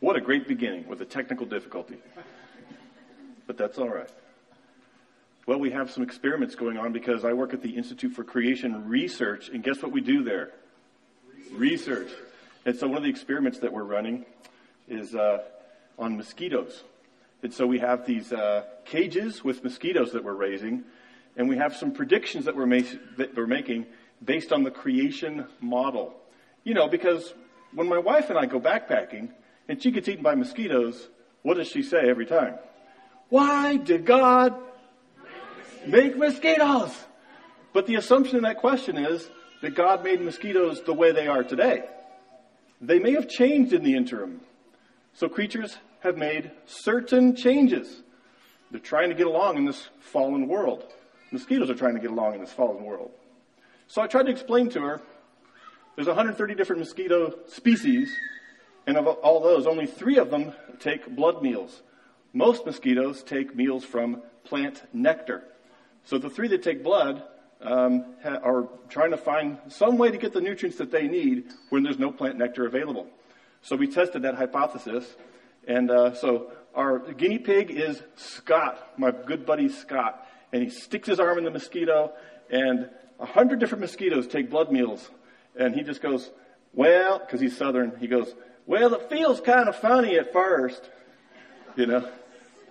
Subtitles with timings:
[0.00, 1.98] What a great beginning with a technical difficulty.
[3.46, 4.08] But that's all right.
[5.46, 8.88] Well, we have some experiments going on because I work at the Institute for Creation
[8.88, 10.52] Research, and guess what we do there?
[11.52, 12.10] Research.
[12.64, 14.24] And so one of the experiments that we're running
[14.88, 15.40] is uh,
[15.98, 16.82] on mosquitoes.
[17.42, 20.84] And so we have these uh, cages with mosquitoes that we're raising,
[21.36, 22.80] and we have some predictions that we're, ma-
[23.18, 23.84] that we're making
[24.24, 26.14] based on the creation model.
[26.64, 27.34] You know, because
[27.74, 29.32] when my wife and I go backpacking
[29.70, 31.08] and she gets eaten by mosquitoes,
[31.42, 32.56] what does she say every time?
[33.28, 34.56] Why did God
[35.86, 36.92] make mosquitoes?
[37.72, 39.30] But the assumption in that question is
[39.62, 41.84] that God made mosquitoes the way they are today.
[42.80, 44.40] They may have changed in the interim.
[45.12, 48.02] So creatures have made certain changes.
[48.72, 50.84] They're trying to get along in this fallen world.
[51.30, 53.12] Mosquitoes are trying to get along in this fallen world.
[53.86, 55.00] So I tried to explain to her
[55.94, 58.10] there's 130 different mosquito species,
[58.86, 61.82] and of all those, only three of them take blood meals.
[62.32, 65.44] Most mosquitoes take meals from plant nectar.
[66.04, 67.22] So the three that take blood
[67.60, 71.82] um, are trying to find some way to get the nutrients that they need when
[71.82, 73.06] there's no plant nectar available.
[73.62, 75.04] So we tested that hypothesis,
[75.68, 81.08] and uh, so our guinea pig is Scott, my good buddy Scott, and he sticks
[81.08, 82.12] his arm in the mosquito,
[82.48, 85.10] and a hundred different mosquitoes take blood meals,
[85.58, 86.30] and he just goes,
[86.72, 88.34] well, because he's southern, he goes,
[88.70, 90.88] well, it feels kind of funny at first,
[91.74, 92.08] you know.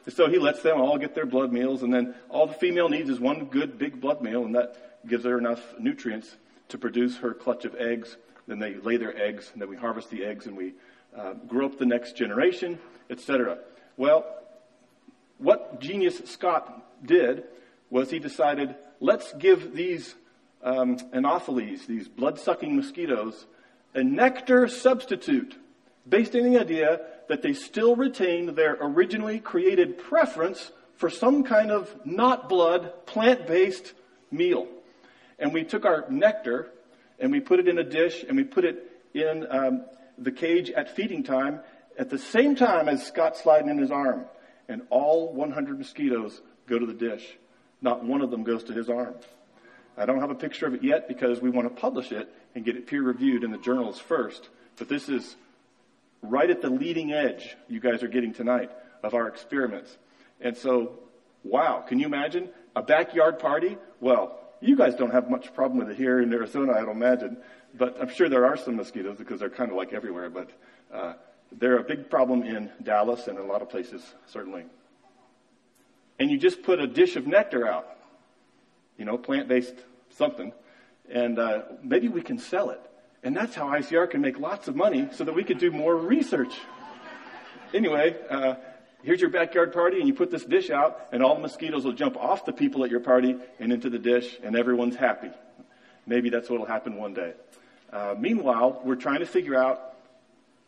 [0.07, 3.09] So he lets them all get their blood meals, and then all the female needs
[3.09, 6.37] is one good big blood meal, and that gives her enough nutrients
[6.69, 8.15] to produce her clutch of eggs.
[8.47, 10.71] Then they lay their eggs, and then we harvest the eggs, and we
[11.17, 13.57] uh, grow up the next generation, etc.
[13.97, 14.25] Well,
[15.37, 17.43] what genius Scott did
[17.89, 20.15] was he decided, let's give these
[20.63, 23.47] um, anopheles, these blood-sucking mosquitoes,
[23.93, 25.57] a nectar substitute
[26.09, 31.71] based on the idea that they still retained their originally created preference for some kind
[31.71, 33.93] of not blood, plant based
[34.31, 34.67] meal.
[35.37, 36.69] And we took our nectar
[37.19, 39.85] and we put it in a dish and we put it in um,
[40.17, 41.61] the cage at feeding time
[41.97, 44.25] at the same time as Scott sliding in his arm.
[44.67, 47.25] And all 100 mosquitoes go to the dish.
[47.81, 49.15] Not one of them goes to his arm.
[49.97, 52.63] I don't have a picture of it yet because we want to publish it and
[52.63, 54.49] get it peer reviewed in the journals first.
[54.77, 55.35] But this is
[56.21, 58.71] right at the leading edge you guys are getting tonight
[59.03, 59.97] of our experiments.
[60.41, 60.99] And so,
[61.43, 63.77] wow, can you imagine a backyard party?
[63.99, 67.37] Well, you guys don't have much problem with it here in Arizona, I don't imagine,
[67.77, 70.49] but I'm sure there are some mosquitoes because they're kind of like everywhere, but
[70.93, 71.13] uh,
[71.51, 74.65] they're a big problem in Dallas and in a lot of places, certainly.
[76.19, 77.97] And you just put a dish of nectar out,
[78.97, 79.75] you know, plant-based
[80.09, 80.51] something,
[81.09, 82.81] and uh, maybe we can sell it.
[83.23, 85.95] And that's how ICR can make lots of money so that we could do more
[85.95, 86.53] research.
[87.73, 88.55] Anyway, uh,
[89.03, 91.93] here's your backyard party, and you put this dish out, and all the mosquitoes will
[91.93, 95.29] jump off the people at your party and into the dish, and everyone's happy.
[96.07, 97.33] Maybe that's what will happen one day.
[97.91, 99.95] Uh, meanwhile, we're trying to figure out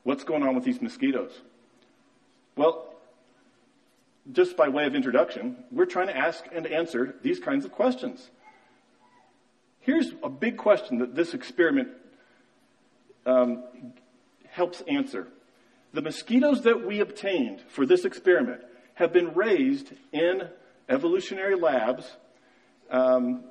[0.04, 1.32] what's going on with these mosquitoes.
[2.56, 2.94] Well,
[4.32, 8.30] just by way of introduction, we're trying to ask and answer these kinds of questions.
[9.80, 11.90] Here's a big question that this experiment
[13.26, 13.64] um,
[14.50, 15.28] helps answer.
[15.94, 18.62] The mosquitoes that we obtained for this experiment
[18.96, 20.48] have been raised in
[20.90, 22.10] evolutionary labs
[22.90, 23.44] um,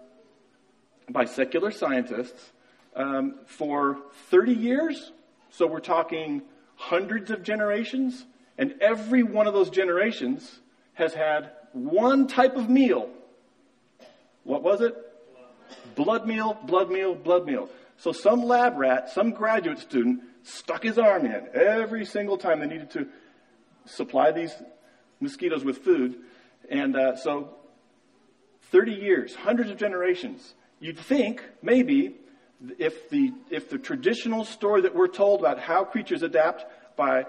[1.09, 2.53] by secular scientists
[2.95, 3.99] um, for
[4.31, 5.13] 30 years.
[5.51, 6.43] So we're talking
[6.77, 8.25] hundreds of generations,
[8.57, 10.61] and every one of those generations
[10.95, 13.11] has had one type of meal.
[14.45, 14.95] What was it?
[15.95, 17.69] Blood meal, blood meal, blood meal.
[18.01, 22.67] So some lab rat, some graduate student stuck his arm in every single time they
[22.67, 23.07] needed to
[23.85, 24.55] supply these
[25.21, 26.17] mosquitoes with food.
[26.71, 27.57] And uh, so
[28.71, 30.55] 30 years, hundreds of generations.
[30.79, 32.15] You'd think maybe
[32.79, 36.65] if the, if the traditional story that we're told about how creatures adapt
[36.97, 37.27] by,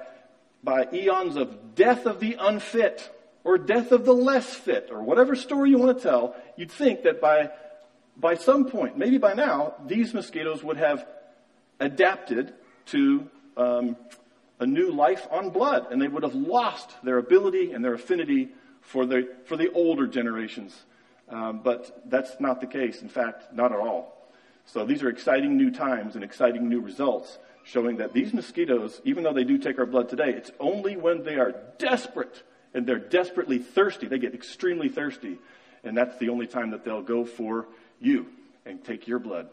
[0.64, 3.14] by eons of death of the unfit
[3.44, 7.04] or death of the less fit or whatever story you want to tell, you'd think
[7.04, 7.50] that by
[8.22, 11.06] by some point, maybe by now, these mosquitoes would have
[11.80, 12.54] adapted
[12.88, 13.28] to
[13.58, 13.98] um,
[14.60, 18.50] a new life on blood, and they would have lost their ability and their affinity
[18.82, 20.86] for the, for the older generations.
[21.28, 23.02] Um, but that's not the case.
[23.02, 24.30] In fact, not at all.
[24.66, 29.24] So these are exciting new times and exciting new results showing that these mosquitoes, even
[29.24, 33.00] though they do take our blood today, it's only when they are desperate and they're
[33.00, 35.38] desperately thirsty, they get extremely thirsty,
[35.84, 37.68] and that's the only time that they'll go for
[38.02, 38.26] you
[38.66, 39.48] and take your blood.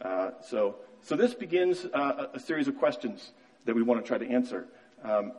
[0.00, 3.32] Uh, so, so this begins uh, a series of questions
[3.64, 4.66] that we want to try to answer.
[5.02, 5.32] Um,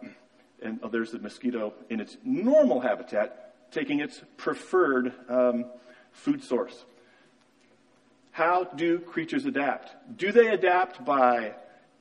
[0.61, 5.65] and oh, there's the mosquito in its normal habitat, taking its preferred um,
[6.11, 6.85] food source.
[8.31, 10.17] How do creatures adapt?
[10.17, 11.53] Do they adapt by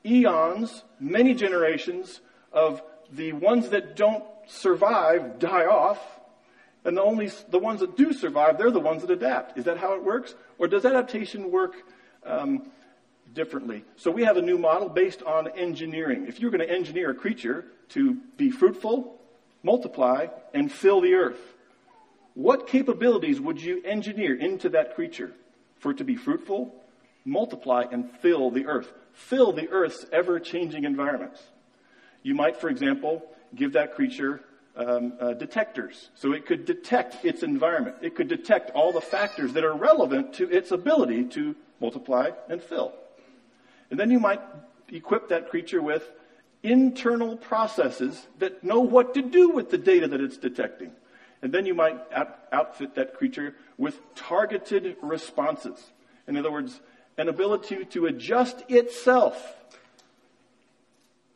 [0.05, 2.21] eons, many generations
[2.53, 2.83] of
[3.13, 5.99] the ones that don't survive die off,
[6.85, 9.59] and the only the ones that do survive, they're the ones that adapt.
[9.59, 11.75] Is that how it works, or does adaptation work
[12.25, 12.71] um,
[13.33, 13.85] differently?
[13.97, 16.27] So we have a new model based on engineering.
[16.29, 19.19] If you're going to engineer a creature to be fruitful,
[19.63, 21.41] multiply, and fill the earth,
[22.35, 25.33] what capabilities would you engineer into that creature?
[25.85, 26.75] for it to be fruitful,
[27.27, 28.91] multiply, and fill the earth.
[29.13, 31.43] Fill the earth's ever changing environments.
[32.23, 33.23] You might, for example,
[33.55, 34.41] give that creature
[34.77, 37.97] um, uh, detectors so it could detect its environment.
[38.03, 42.63] It could detect all the factors that are relevant to its ability to multiply and
[42.63, 42.93] fill.
[43.91, 44.41] And then you might
[44.89, 46.11] equip that creature with
[46.63, 50.93] internal processes that know what to do with the data that it's detecting.
[51.43, 55.93] And then you might out- outfit that creature with targeted responses.
[56.27, 56.81] In other words,
[57.19, 59.57] an ability to adjust itself.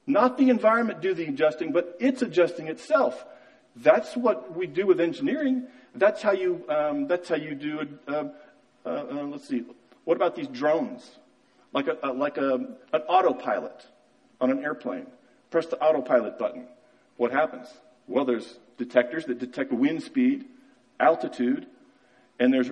[0.08, 3.26] Not the environment do the adjusting, but it's adjusting itself.
[3.76, 5.66] That's what we do with engineering.
[5.94, 7.86] That's how you, um, that's how you do.
[8.08, 8.24] Uh,
[8.86, 9.64] uh, uh, let's see.
[10.04, 11.06] What about these drones?
[11.74, 13.86] Like a, like a, an autopilot
[14.40, 15.06] on an airplane.
[15.50, 16.66] Press the autopilot button.
[17.18, 17.68] What happens?
[18.06, 20.46] Well, there's detectors that detect wind speed,
[20.98, 21.66] altitude,
[22.40, 22.70] and there's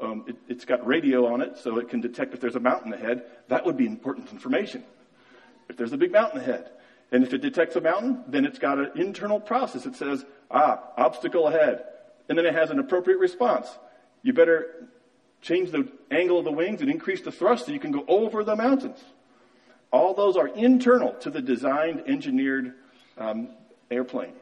[0.00, 2.94] um, it, has got radio on it, so it can detect if there's a mountain
[2.94, 3.24] ahead.
[3.48, 4.82] That would be important information.
[5.68, 6.70] If there's a big mountain ahead,
[7.12, 10.82] and if it detects a mountain, then it's got an internal process that says, ah,
[10.96, 11.84] obstacle ahead,
[12.28, 13.68] and then it has an appropriate response.
[14.22, 14.88] You better
[15.42, 18.42] change the angle of the wings and increase the thrust so you can go over
[18.44, 18.98] the mountains.
[19.92, 22.74] All those are internal to the designed, engineered
[23.18, 23.50] um,
[23.90, 24.32] airplane.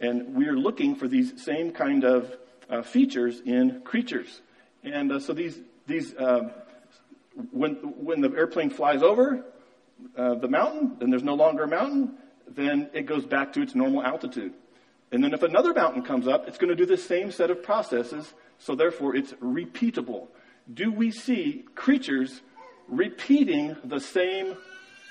[0.00, 2.36] And we are looking for these same kind of
[2.68, 4.40] uh, features in creatures.
[4.82, 6.50] And uh, so these, these uh,
[7.50, 9.44] when, when the airplane flies over
[10.16, 12.14] uh, the mountain, then there's no longer a mountain,
[12.48, 14.52] then it goes back to its normal altitude.
[15.12, 17.62] And then if another mountain comes up, it's going to do the same set of
[17.62, 20.28] processes, so therefore it's repeatable.
[20.72, 22.40] Do we see creatures
[22.88, 24.56] repeating the same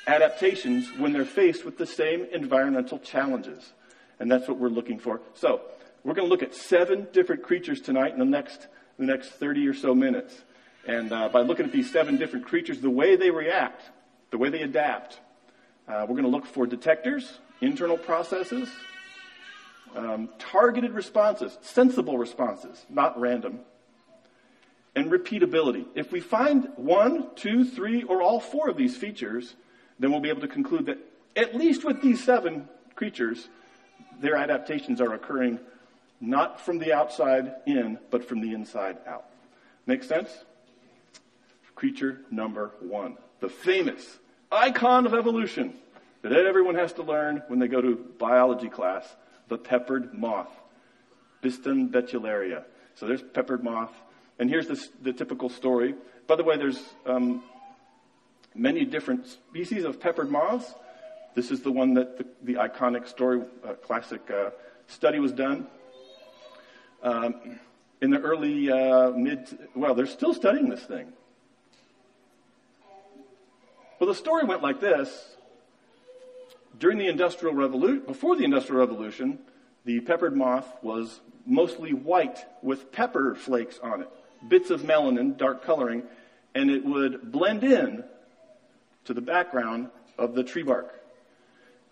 [0.07, 3.73] adaptations when they're faced with the same environmental challenges?
[4.19, 5.21] And that's what we're looking for.
[5.33, 5.61] So,
[6.05, 8.67] we're going to look at seven different creatures tonight in the next,
[8.99, 10.39] the next 30 or so minutes.
[10.87, 13.81] And uh, by looking at these seven different creatures, the way they react,
[14.31, 15.19] the way they adapt,
[15.87, 18.69] uh, we're going to look for detectors, internal processes,
[19.95, 23.59] um, targeted responses, sensible responses, not random,
[24.95, 25.85] and repeatability.
[25.95, 29.55] If we find one, two, three, or all four of these features,
[29.99, 30.97] then we'll be able to conclude that
[31.35, 33.47] at least with these seven creatures,
[34.19, 35.59] their adaptations are occurring
[36.21, 39.25] not from the outside in, but from the inside out.
[39.85, 40.29] Make sense?
[41.75, 43.17] Creature number one.
[43.45, 44.17] The famous
[44.51, 45.75] icon of evolution
[46.23, 49.05] that everyone has to learn when they go to biology class,
[49.49, 50.49] the peppered moth.
[51.43, 52.63] Biston betularia.
[52.95, 53.91] So there's peppered moth.
[54.39, 55.93] And here's the, the typical story.
[56.25, 57.43] By the way, there's um,
[58.55, 60.73] many different species of peppered moths.
[61.35, 64.49] This is the one that the, the iconic story, uh, classic uh,
[64.87, 65.67] study was done.
[67.03, 67.59] Um,
[68.01, 71.13] in the early uh, mid, well, they're still studying this thing.
[73.99, 75.09] Well, the story went like this.
[76.77, 79.39] During the Industrial Revolution, before the Industrial Revolution,
[79.85, 84.09] the peppered moth was mostly white with pepper flakes on it,
[84.49, 86.03] bits of melanin, dark coloring,
[86.53, 88.03] and it would blend in
[89.05, 90.93] to the background of the tree bark.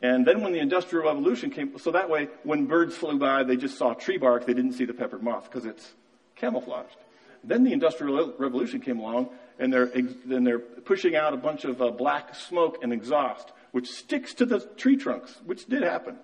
[0.02, 3.56] And then when the Industrial Revolution came, so that way when birds flew by, they
[3.56, 5.94] just saw tree bark, they didn't see the peppered moth because it's
[6.36, 6.98] camouflaged.
[7.46, 9.30] Then the Industrial Revolution came along,
[9.60, 9.92] and they're,
[10.26, 14.46] then they're pushing out a bunch of uh, black smoke and exhaust, which sticks to
[14.46, 16.18] the tree trunks, which did happen.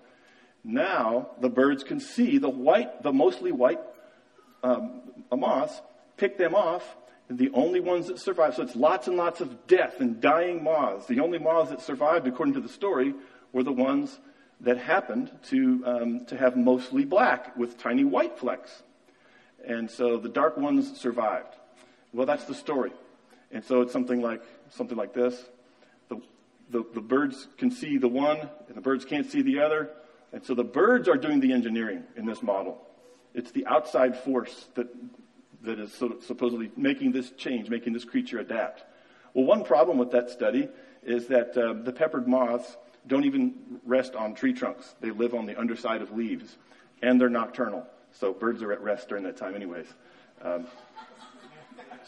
[0.63, 3.79] Now the birds can see the white, the mostly white
[4.63, 5.01] um,
[5.35, 5.81] moths,
[6.17, 6.95] pick them off,
[7.29, 8.55] and the only ones that survive.
[8.55, 11.05] So it's lots and lots of death and dying moths.
[11.05, 13.13] The only moths that survived, according to the story,
[13.53, 14.19] were the ones
[14.61, 18.83] that happened to, um, to have mostly black with tiny white flecks.
[19.65, 21.55] And so the dark ones survived.
[22.13, 22.91] Well, that's the story.
[23.51, 25.35] And so it's something like, something like this.
[26.09, 26.21] The,
[26.69, 28.37] the, the birds can see the one,
[28.67, 29.89] and the birds can't see the other.
[30.31, 32.79] And so the birds are doing the engineering in this model.
[33.33, 34.87] It's the outside force that,
[35.63, 38.83] that is so, supposedly making this change, making this creature adapt.
[39.33, 40.69] Well, one problem with that study
[41.03, 42.77] is that uh, the peppered moths
[43.07, 43.53] don't even
[43.85, 44.95] rest on tree trunks.
[44.99, 46.57] They live on the underside of leaves,
[47.01, 47.85] and they're nocturnal.
[48.11, 49.87] So birds are at rest during that time, anyways.
[50.41, 50.67] Um,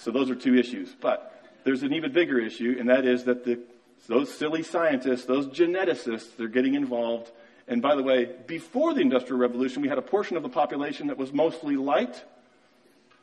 [0.02, 0.94] so those are two issues.
[1.00, 3.60] But there's an even bigger issue, and that is that the,
[4.08, 7.32] those silly scientists, those geneticists, they're getting involved.
[7.68, 11.08] And by the way, before the Industrial Revolution, we had a portion of the population
[11.08, 12.24] that was mostly light,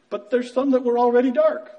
[0.09, 1.73] but there's some that were already dark.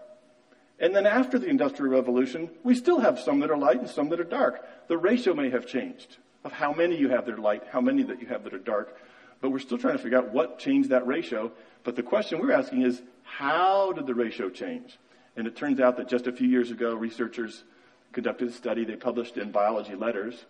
[0.79, 4.09] And then after the Industrial Revolution, we still have some that are light and some
[4.09, 4.65] that are dark.
[4.87, 8.03] The ratio may have changed of how many you have that are light, how many
[8.03, 8.97] that you have that are dark.
[9.41, 11.51] But we're still trying to figure out what changed that ratio.
[11.83, 13.01] But the question we're asking is,
[13.38, 14.98] how did the ratio change?
[15.36, 17.63] And it turns out that just a few years ago, researchers
[18.12, 18.83] conducted a study.
[18.86, 20.45] They published in Biology Letters.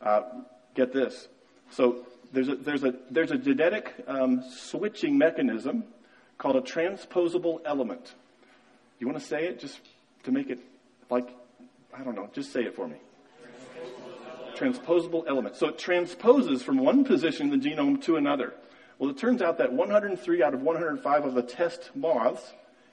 [0.00, 0.22] Uh,
[0.74, 1.28] get this.
[1.70, 5.84] So there's a, there's a, there's a genetic um, switching mechanism
[6.38, 8.14] called a transposable element.
[8.98, 9.78] You want to say it just
[10.24, 10.60] to make it
[11.10, 11.28] like,
[11.96, 12.96] I don't know, just say it for me.
[14.56, 15.56] Transposable element.
[15.56, 18.54] So it transposes from one position in the genome to another.
[18.98, 22.52] Well, it turns out that 103 out of 105 of the test moths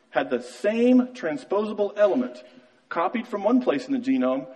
[0.10, 2.44] had the same transposable element
[2.90, 4.48] copied from one place in the genome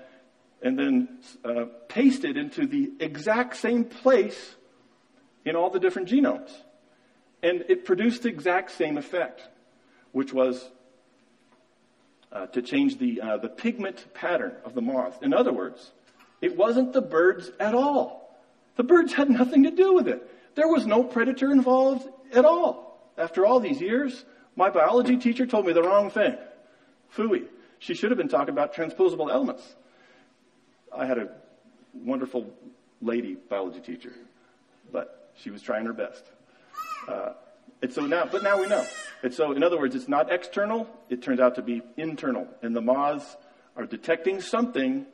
[0.62, 4.56] and then uh, pasted into the exact same place
[5.46, 6.52] in all the different genomes.
[7.44, 9.48] And it produced the exact same effect,
[10.12, 10.70] which was
[12.32, 15.22] uh, to change the, uh, the pigment pattern of the moth.
[15.22, 15.92] In other words,
[16.42, 18.36] it wasn't the birds at all.
[18.76, 20.30] The birds had nothing to do with it.
[20.56, 23.12] There was no predator involved at all.
[23.18, 26.38] After all these years, my biology teacher told me the wrong thing.
[27.16, 27.46] Fooey.
[27.80, 29.76] She should have been talking about transposable elements.
[30.96, 31.30] I had a
[31.94, 32.50] wonderful
[33.02, 34.14] lady biology teacher,
[34.92, 36.24] but she was trying her best.
[37.08, 37.34] Uh,
[37.82, 38.86] and so now, but now we know.
[39.24, 42.48] And so, in other words, it's not external, it turns out to be internal.
[42.62, 43.36] And the moths
[43.76, 45.06] are detecting something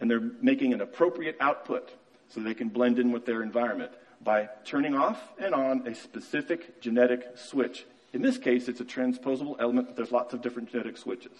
[0.00, 1.92] and they're making an appropriate output
[2.28, 3.92] so they can blend in with their environment
[4.24, 7.84] by turning off and on a specific genetic switch.
[8.12, 11.36] In this case, it's a transposable element, but there's lots of different genetic switches.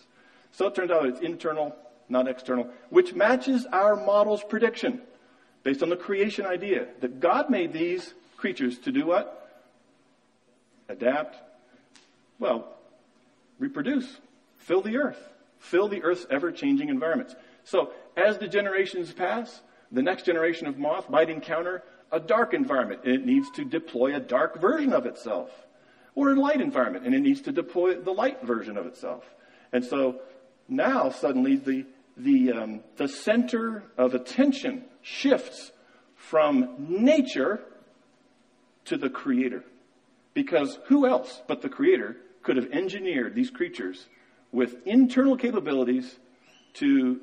[0.52, 1.74] So it turns out it's internal,
[2.08, 5.00] not external, which matches our model's prediction
[5.62, 9.40] based on the creation idea that God made these creatures to do what?
[10.88, 11.36] adapt,
[12.38, 12.76] well,
[13.58, 14.18] reproduce,
[14.58, 17.34] fill the earth, fill the earth's ever changing environments.
[17.64, 21.82] So, as the generations pass, the next generation of moth might encounter
[22.14, 25.50] a dark environment and it needs to deploy a dark version of itself,
[26.14, 29.24] or a light environment and it needs to deploy the light version of itself.
[29.72, 30.20] And so
[30.68, 31.84] now suddenly the,
[32.16, 35.72] the, um, the center of attention shifts
[36.14, 37.60] from nature
[38.86, 39.64] to the creator.
[40.34, 44.06] Because who else but the Creator could have engineered these creatures
[44.52, 46.16] with internal capabilities
[46.74, 47.20] to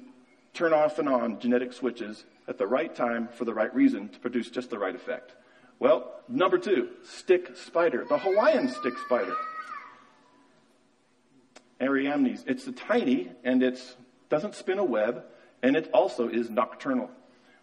[0.54, 4.20] turn off and on genetic switches at the right time for the right reason to
[4.20, 5.34] produce just the right effect?
[5.80, 9.36] Well, number two, stick spider, the Hawaiian stick spider.
[11.82, 12.44] Ariamnes.
[12.46, 13.82] It's a tiny and it
[14.30, 15.24] doesn't spin a web
[15.64, 17.10] and it also is nocturnal,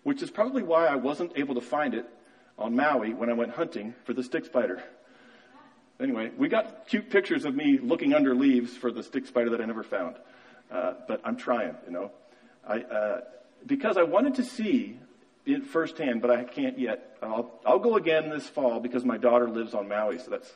[0.02, 2.06] which is probably why I wasn't able to find it
[2.58, 4.82] on Maui when I went hunting for the stick spider.
[6.00, 9.60] Anyway, we got cute pictures of me looking under leaves for the stick spider that
[9.60, 10.16] I never found.
[10.70, 12.10] Uh, but I'm trying, you know.
[12.66, 13.20] I, uh,
[13.66, 14.98] because I wanted to see
[15.46, 17.16] it firsthand, but I can't yet.
[17.22, 20.50] I'll, I'll go again this fall because my daughter lives on Maui, so that's,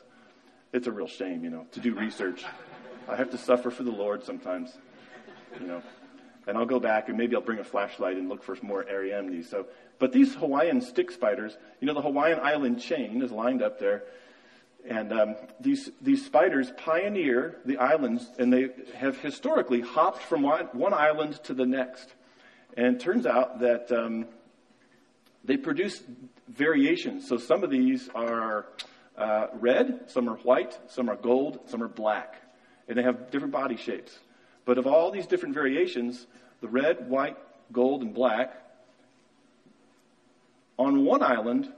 [0.71, 2.43] it's a real shame, you know, to do research.
[3.07, 4.71] I have to suffer for the Lord sometimes,
[5.59, 5.81] you know.
[6.45, 9.45] And I'll go back and maybe I'll bring a flashlight and look for more Ariamnes.
[9.45, 9.67] So,
[9.97, 14.03] but these Hawaiian stick spiders, you know, the Hawaiian island chain is lined up there.
[14.85, 20.65] And um, these, these spiders pioneer the islands, and they have historically hopped from one,
[20.73, 22.13] one island to the next.
[22.75, 24.25] And it turns out that um,
[25.43, 26.01] they produce
[26.47, 27.27] variations.
[27.27, 28.65] So some of these are
[29.17, 32.35] uh, red, some are white, some are gold, some are black.
[32.87, 34.17] And they have different body shapes.
[34.65, 36.25] But of all these different variations,
[36.61, 37.37] the red, white,
[37.71, 38.53] gold, and black
[40.77, 41.71] on one island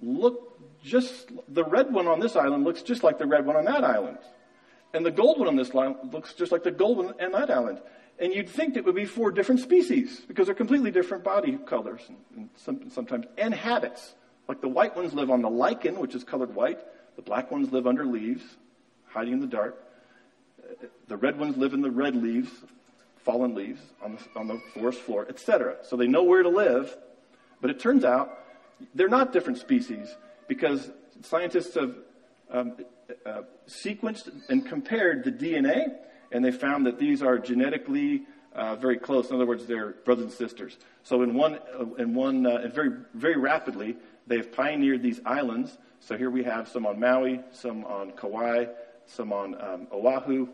[0.00, 0.52] look
[0.84, 3.82] just the red one on this island looks just like the red one on that
[3.82, 4.18] island.
[4.92, 7.50] And the gold one on this island looks just like the gold one on that
[7.50, 7.80] island.
[8.18, 12.02] And you'd think it would be four different species because they're completely different body colors
[12.08, 14.14] and, and some, sometimes and habits.
[14.48, 16.78] Like the white ones live on the lichen, which is colored white.
[17.16, 18.42] The black ones live under leaves,
[19.06, 19.80] hiding in the dark.
[21.08, 22.50] The red ones live in the red leaves,
[23.18, 25.76] fallen leaves on the, on the forest floor, etc.
[25.82, 26.96] So they know where to live.
[27.60, 28.38] But it turns out
[28.94, 30.14] they're not different species
[30.48, 30.90] because
[31.22, 31.94] scientists have
[32.50, 32.76] um,
[33.24, 35.94] uh, sequenced and compared the DNA,
[36.34, 38.24] and they found that these are genetically
[38.54, 39.30] uh, very close.
[39.30, 40.76] In other words, they're brothers and sisters.
[41.04, 45.78] So in one, uh, in one, uh, very, very rapidly, they've pioneered these islands.
[46.00, 48.66] So here we have some on Maui, some on Kauai,
[49.06, 50.48] some on um, Oahu,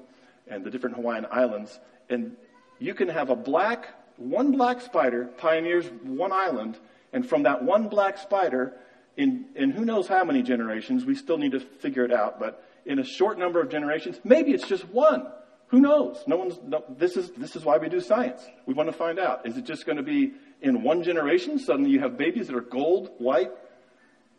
[0.48, 1.80] and the different Hawaiian islands.
[2.10, 2.36] And
[2.78, 6.78] you can have a black, one black spider pioneers one island,
[7.14, 8.74] and from that one black spider,
[9.16, 12.66] in, in who knows how many generations, we still need to figure it out, but
[12.84, 15.26] in a short number of generations, maybe it's just one.
[15.70, 16.22] Who knows?
[16.26, 18.42] No one's, no, this is, this is why we do science.
[18.66, 19.46] We want to find out.
[19.46, 21.58] Is it just going to be in one generation?
[21.58, 23.52] Suddenly you have babies that are gold, white.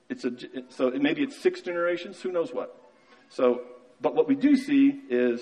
[0.10, 0.32] It's a,
[0.70, 2.22] so maybe it's six generations.
[2.22, 2.76] Who knows what?
[3.30, 3.62] So,
[4.02, 5.42] but what we do see is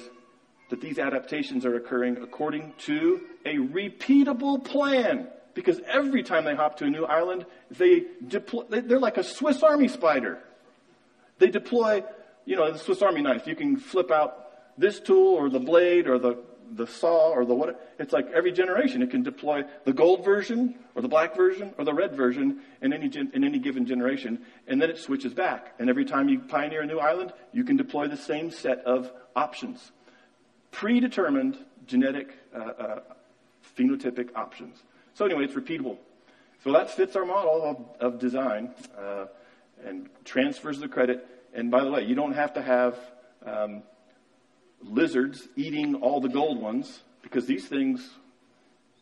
[0.70, 5.28] that these adaptations are occurring according to a repeatable plan.
[5.56, 9.64] Because every time they hop to a new island, they deploy, they're like a Swiss
[9.64, 10.38] Army spider.
[11.40, 12.04] They deploy,
[12.46, 13.48] you know, the Swiss Army knife.
[13.48, 14.39] You can flip out
[14.80, 16.38] this tool or the blade or the,
[16.72, 17.94] the saw or the what.
[18.00, 21.84] It's like every generation it can deploy the gold version or the black version or
[21.84, 24.40] the red version in any, in any given generation.
[24.68, 25.76] And then it switches back.
[25.80, 29.12] And every time you pioneer a new island, you can deploy the same set of
[29.36, 29.92] options.
[30.72, 33.00] Predetermined genetic, uh, uh,
[33.78, 34.82] phenotypic options.
[35.14, 35.98] So anyway, it's repeatable.
[36.64, 37.64] So that fits our model
[38.00, 39.26] of, of design uh,
[39.86, 41.28] and transfers the credit.
[41.54, 42.98] And by the way, you don't have to have
[43.46, 43.84] um,
[44.84, 48.10] lizards eating all the gold ones because these things,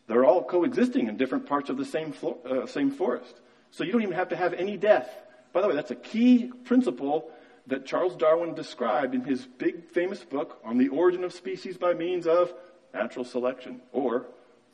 [0.08, 2.14] they're all coexisting in different parts of the same,
[2.46, 3.36] uh, same forest.
[3.72, 5.10] So you don't even have to have any death.
[5.54, 7.30] By the way, that's a key principle
[7.68, 11.94] that Charles Darwin described in his big famous book on the origin of species by
[11.94, 12.54] means of
[12.94, 14.26] natural selection or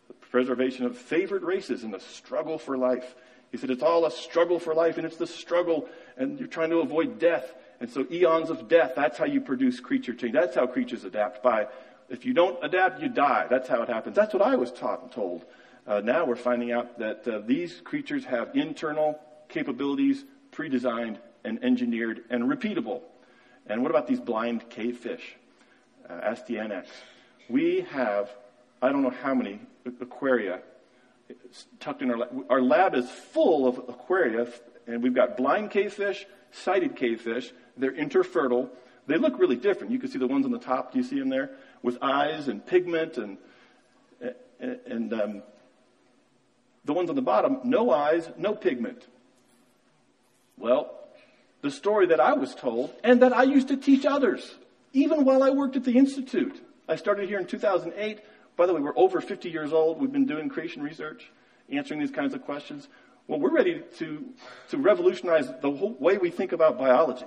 [0.07, 3.15] the preservation of favored races in the struggle for life.
[3.51, 6.69] He said it's all a struggle for life and it's the struggle and you're trying
[6.69, 7.53] to avoid death
[7.83, 10.31] and so eons of death, that's how you produce creature change.
[10.31, 11.43] That's how creatures adapt.
[11.43, 11.67] By
[12.07, 13.45] if you don't adapt, you die.
[13.49, 14.15] That's how it happens.
[14.15, 15.43] That's what I was taught and told.
[15.85, 22.23] Uh, now we're finding out that uh, these creatures have internal capabilities, pre-designed and engineered
[22.29, 23.01] and repeatable.
[23.67, 25.35] And what about these blind cave fish?
[26.09, 26.85] Uh, Astyanax.
[27.49, 28.33] We have,
[28.81, 29.59] I don't know how many
[29.99, 30.61] aquaria
[31.81, 32.45] tucked in our lab.
[32.49, 34.47] Our lab is full of aquaria,
[34.87, 38.69] and we've got blind cave fish, sighted cavefish, they're interfertile.
[39.07, 39.91] They look really different.
[39.91, 40.93] You can see the ones on the top.
[40.93, 41.51] Do you see them there?
[41.81, 43.37] With eyes and pigment and,
[44.59, 45.43] and um,
[46.85, 49.05] the ones on the bottom, no eyes, no pigment.
[50.57, 50.99] Well,
[51.61, 54.55] the story that I was told and that I used to teach others,
[54.93, 56.61] even while I worked at the Institute.
[56.87, 58.19] I started here in 2008.
[58.55, 59.99] By the way, we're over 50 years old.
[59.99, 61.31] We've been doing creation research,
[61.69, 62.87] answering these kinds of questions.
[63.27, 64.25] Well, we're ready to,
[64.69, 67.25] to revolutionize the whole way we think about biology.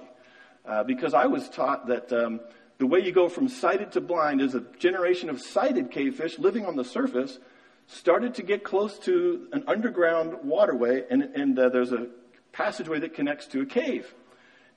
[0.66, 2.40] Uh, because I was taught that um,
[2.79, 6.66] the way you go from sighted to blind is a generation of sighted cavefish living
[6.66, 7.38] on the surface
[7.87, 12.09] started to get close to an underground waterway, and, and uh, there's a
[12.52, 14.12] passageway that connects to a cave.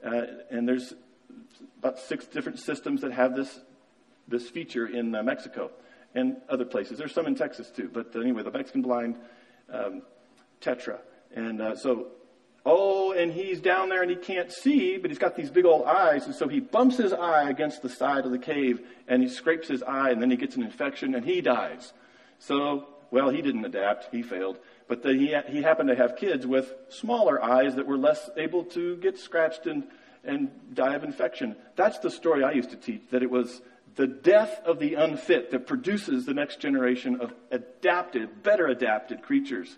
[0.06, 0.21] Uh,
[0.52, 0.93] and there's
[1.80, 3.60] about six different systems that have this,
[4.28, 5.71] this feature in uh, Mexico
[6.13, 6.97] and other places.
[6.97, 9.17] There's some in Texas too, but anyway, the Mexican blind
[9.71, 10.04] um,
[10.62, 10.99] tetra.
[11.36, 12.08] And uh, so
[12.71, 15.88] Oh, and he's down there and he can't see, but he's got these big old
[15.88, 19.27] eyes, and so he bumps his eye against the side of the cave, and he
[19.27, 21.93] scrapes his eye, and then he gets an infection, and he dies.
[22.38, 24.60] So, well, he didn't adapt; he failed.
[24.88, 28.65] But the, he he happened to have kids with smaller eyes that were less able
[28.65, 29.88] to get scratched and
[30.23, 31.55] and die of infection.
[31.75, 33.01] That's the story I used to teach.
[33.10, 33.62] That it was
[33.95, 39.75] the death of the unfit that produces the next generation of adapted, better adapted creatures.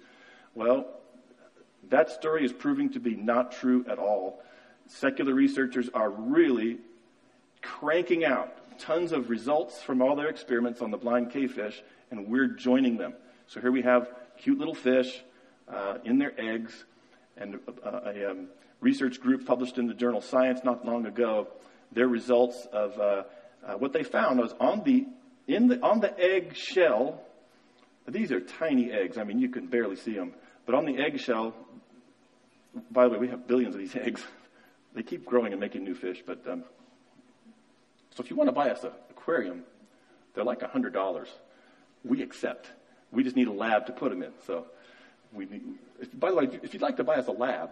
[0.54, 1.01] Well,
[1.92, 4.42] that story is proving to be not true at all.
[4.88, 6.80] Secular researchers are really
[7.62, 12.48] cranking out tons of results from all their experiments on the blind cavefish, and we're
[12.48, 13.14] joining them.
[13.48, 15.22] So here we have cute little fish
[15.68, 16.86] uh, in their eggs,
[17.36, 18.48] and uh, a um,
[18.80, 21.48] research group published in the journal Science not long ago
[21.92, 23.24] their results of uh,
[23.66, 25.06] uh what they found was on the
[25.46, 27.22] in the on the egg shell.
[28.08, 29.18] These are tiny eggs.
[29.18, 30.34] I mean, you can barely see them.
[30.66, 31.54] But on the eggshell,
[32.92, 34.24] by the way, we have billions of these eggs.
[34.94, 36.24] They keep growing and making new fish.
[36.26, 36.64] But um,
[38.16, 39.64] so if you want to buy us an aquarium,
[40.34, 41.30] they're like hundred dollars.
[42.04, 42.68] We accept.
[43.12, 44.32] We just need a lab to put them in.
[44.46, 44.66] So
[45.34, 45.46] we.
[45.46, 45.62] Need,
[46.20, 47.70] by the way, if you'd like to buy us a lab,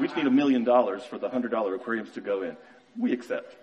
[0.00, 2.56] we just need a million dollars for the hundred dollar aquariums to go in.
[2.98, 3.56] We accept.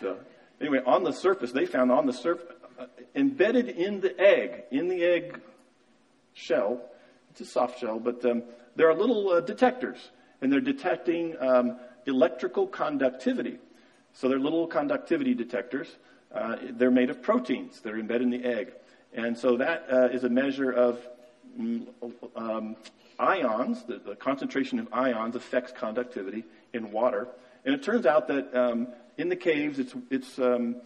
[0.00, 0.16] So
[0.60, 2.46] anyway, on the surface, they found on the surface,
[2.78, 5.40] uh, embedded in the egg, in the egg
[6.32, 6.80] shell,
[7.30, 8.42] it's a soft shell, but um,
[8.76, 13.58] there are little uh, detectors, and they're detecting um, electrical conductivity.
[14.12, 15.88] So they're little conductivity detectors.
[16.32, 18.72] Uh, they're made of proteins that are embedded in the egg.
[19.14, 20.98] And so that uh, is a measure of
[21.58, 21.86] mm,
[22.34, 22.76] um,
[23.18, 27.28] ions, the, the, concentration of ions affects conductivity in water.
[27.64, 30.76] And it turns out that um, in the caves, its, its um,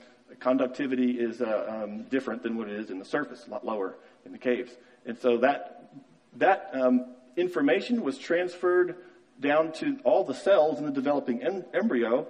[0.41, 3.95] conductivity is uh, um, different than what it is in the surface, a lot lower
[4.25, 4.73] in the caves.
[5.07, 5.93] And so that,
[6.35, 8.97] that um, information was transferred
[9.41, 12.27] down to all the cells in the developing em- embryo.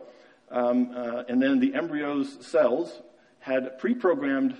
[0.51, 3.01] Um, uh, and then the embryo's cells
[3.40, 4.57] had pre programmed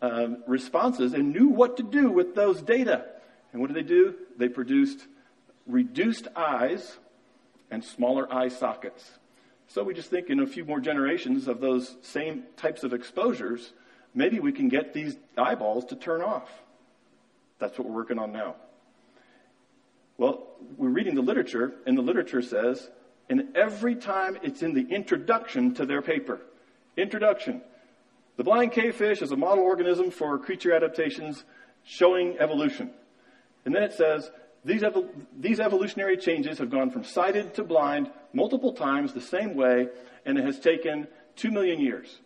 [0.00, 3.04] um, responses and knew what to do with those data.
[3.52, 4.14] And what did they do?
[4.36, 5.06] They produced
[5.66, 6.96] reduced eyes
[7.70, 9.10] and smaller eye sockets.
[9.68, 13.72] So we just think in a few more generations of those same types of exposures,
[14.14, 16.48] maybe we can get these eyeballs to turn off.
[17.58, 18.56] That's what we're working on now.
[20.18, 22.90] Well, we're reading the literature, and the literature says,
[23.30, 26.40] and every time it's in the introduction to their paper.
[26.96, 27.62] Introduction.
[28.36, 31.44] The blind cavefish is a model organism for creature adaptations
[31.84, 32.90] showing evolution.
[33.64, 34.30] And then it says,
[34.64, 34.82] these,
[35.38, 39.88] these evolutionary changes have gone from sighted to blind multiple times the same way,
[40.26, 42.18] and it has taken two million years.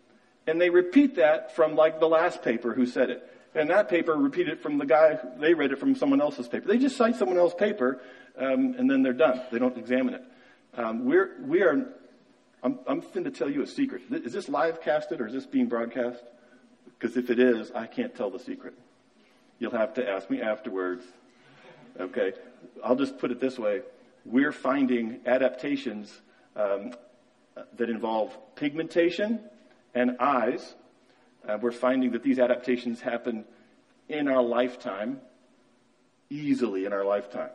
[0.47, 3.29] And they repeat that from like the last paper who said it.
[3.55, 6.69] And that paper repeated from the guy, they read it from someone else's paper.
[6.69, 8.01] They just cite someone else's paper,
[8.39, 9.43] um, and then they're done.
[9.51, 10.25] They don't examine it.
[10.75, 11.87] Um, we're, we are
[12.63, 14.03] I'm, I'm going to tell you a secret.
[14.11, 16.23] Is this live casted or is this being broadcast?
[16.99, 18.75] Because if it is, I can't tell the secret.
[19.59, 21.05] You'll have to ask me afterwards.
[21.99, 22.33] Okay?
[22.85, 23.81] I'll just put it this way.
[24.25, 26.21] We're finding adaptations
[26.55, 26.93] um,
[27.77, 29.41] that involve pigmentation
[29.95, 30.75] and eyes.
[31.47, 33.45] Uh, we're finding that these adaptations happen
[34.09, 35.21] in our lifetime,
[36.31, 37.51] easily in our lifetime.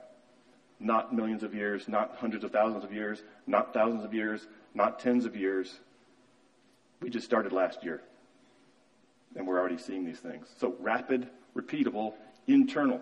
[0.79, 4.99] Not millions of years, not hundreds of thousands of years, not thousands of years, not
[4.99, 5.79] tens of years.
[7.01, 8.01] We just started last year.
[9.35, 10.47] And we're already seeing these things.
[10.57, 12.13] So rapid, repeatable,
[12.47, 13.01] internal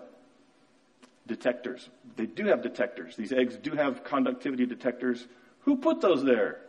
[1.26, 1.88] detectors.
[2.16, 3.16] They do have detectors.
[3.16, 5.26] These eggs do have conductivity detectors.
[5.60, 6.60] Who put those there?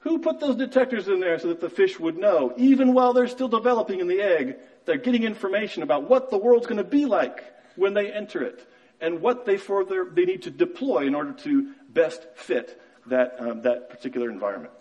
[0.00, 3.28] Who put those detectors in there so that the fish would know, even while they're
[3.28, 7.04] still developing in the egg, they're getting information about what the world's going to be
[7.04, 7.44] like
[7.76, 8.66] when they enter it
[9.00, 13.62] and what they further they need to deploy in order to best fit that, um,
[13.62, 14.72] that particular environment.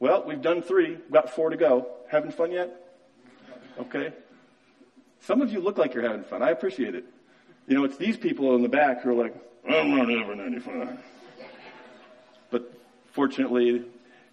[0.00, 1.88] Well, we've done three, got four to go.
[2.10, 2.70] Having fun yet?
[3.78, 4.12] Okay.
[5.20, 6.42] Some of you look like you're having fun.
[6.42, 7.04] I appreciate it.
[7.68, 9.34] You know, it's these people in the back who are like,
[9.66, 10.98] I'm not having any fun.
[12.50, 12.72] But
[13.12, 13.84] fortunately,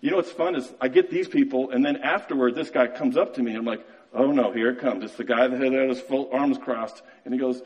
[0.02, 3.18] you know what's fun is I get these people, and then afterward, this guy comes
[3.18, 5.04] up to me, and I'm like, oh no, here it comes.
[5.04, 7.62] It's the guy that had his full arms crossed, and he goes,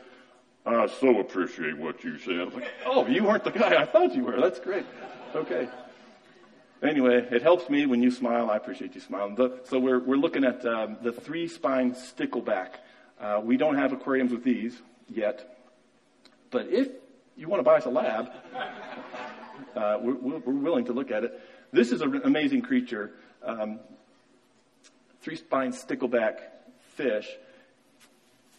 [0.66, 2.40] I so appreciate what you said.
[2.40, 4.40] I'm like, oh, you weren't the guy I thought you were.
[4.40, 4.86] That's great.
[5.34, 5.68] Okay.
[6.82, 8.50] Anyway, it helps me when you smile.
[8.50, 9.36] I appreciate you smiling.
[9.64, 12.76] So we're, we're looking at um, the three spine stickleback.
[13.20, 15.58] Uh, we don't have aquariums with these yet,
[16.50, 16.88] but if
[17.36, 18.30] you want to buy us a lab,
[19.76, 21.40] uh, we're, we're, willing to look at it.
[21.74, 23.10] This is an amazing creature,
[23.42, 23.80] um,
[25.22, 26.36] three spined stickleback
[26.94, 27.28] fish.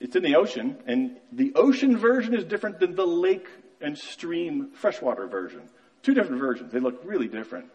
[0.01, 3.47] It's in the ocean, and the ocean version is different than the lake
[3.79, 5.61] and stream freshwater version.
[6.03, 6.73] Two different versions.
[6.73, 7.67] They look really different.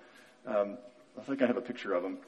[0.47, 0.77] Um,
[1.19, 2.19] I think I have a picture of them.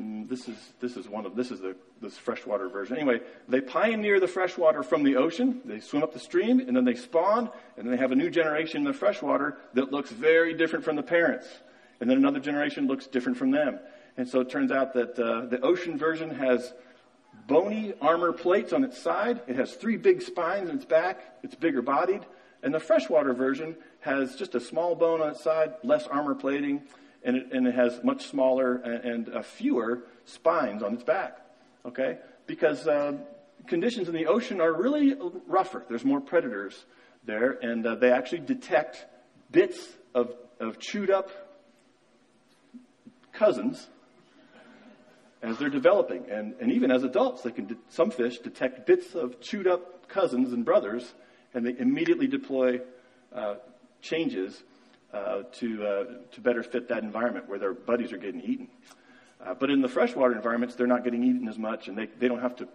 [0.00, 2.96] Mm, this is this is one of this is the this freshwater version.
[2.96, 5.62] Anyway, they pioneer the freshwater from the ocean.
[5.64, 8.30] They swim up the stream and then they spawn, and then they have a new
[8.30, 11.48] generation in the freshwater that looks very different from the parents,
[12.00, 13.78] and then another generation looks different from them.
[14.16, 16.72] And so it turns out that uh, the ocean version has
[17.46, 19.42] bony armor plates on its side.
[19.46, 21.20] It has three big spines in its back.
[21.42, 22.24] It's bigger bodied.
[22.62, 26.82] And the freshwater version has just a small bone on its side, less armor plating,
[27.22, 31.38] and it, and it has much smaller and, and uh, fewer spines on its back.
[31.84, 32.18] Okay?
[32.46, 33.18] Because uh,
[33.66, 35.14] conditions in the ocean are really
[35.46, 35.84] rougher.
[35.88, 36.84] There's more predators
[37.24, 39.04] there, and uh, they actually detect
[39.50, 39.78] bits
[40.14, 41.30] of, of chewed up
[43.34, 43.88] cousins
[45.42, 46.24] as they're developing.
[46.30, 50.08] And, and even as adults, they can de- some fish detect bits of chewed up
[50.08, 51.12] cousins and brothers,
[51.52, 52.80] and they immediately deploy
[53.34, 53.56] uh,
[54.00, 54.62] changes
[55.12, 58.68] uh, to, uh, to better fit that environment where their buddies are getting eaten.
[59.44, 62.28] Uh, but in the freshwater environments, they're not getting eaten as much, and they, they
[62.28, 62.68] don't have to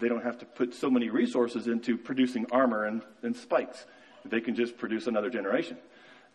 [0.00, 3.84] they don't have to put so many resources into producing armor and, and spikes.
[4.24, 5.76] They can just produce another generation.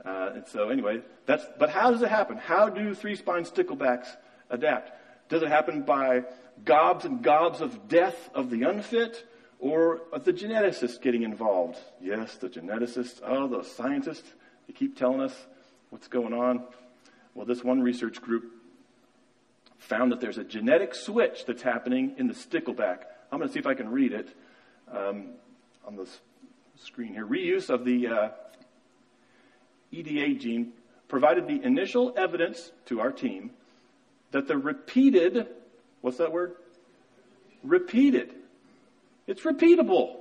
[0.04, 2.38] Uh, and so anyway, that's, but how does it happen?
[2.38, 4.08] How do three-spine sticklebacks
[4.50, 4.92] adapt?
[5.30, 6.24] Does it happen by
[6.66, 9.26] gobs and gobs of death of the unfit
[9.60, 11.78] or the geneticists getting involved?
[12.02, 14.30] Yes, the geneticists, oh, the scientists,
[14.68, 15.36] they keep telling us
[15.90, 16.64] what's going on.
[17.34, 18.52] Well, this one research group
[19.78, 23.04] found that there's a genetic switch that's happening in the stickleback.
[23.32, 24.30] I'm going to see if I can read it
[24.92, 25.30] um,
[25.86, 26.08] on the
[26.76, 27.26] screen here.
[27.26, 28.30] Reuse of the uh,
[29.94, 30.74] EDA gene
[31.08, 33.52] provided the initial evidence to our team
[34.32, 35.48] that the repeated,
[36.02, 36.56] what's that word?
[37.64, 38.34] Repeated.
[39.28, 40.18] It's repeatable.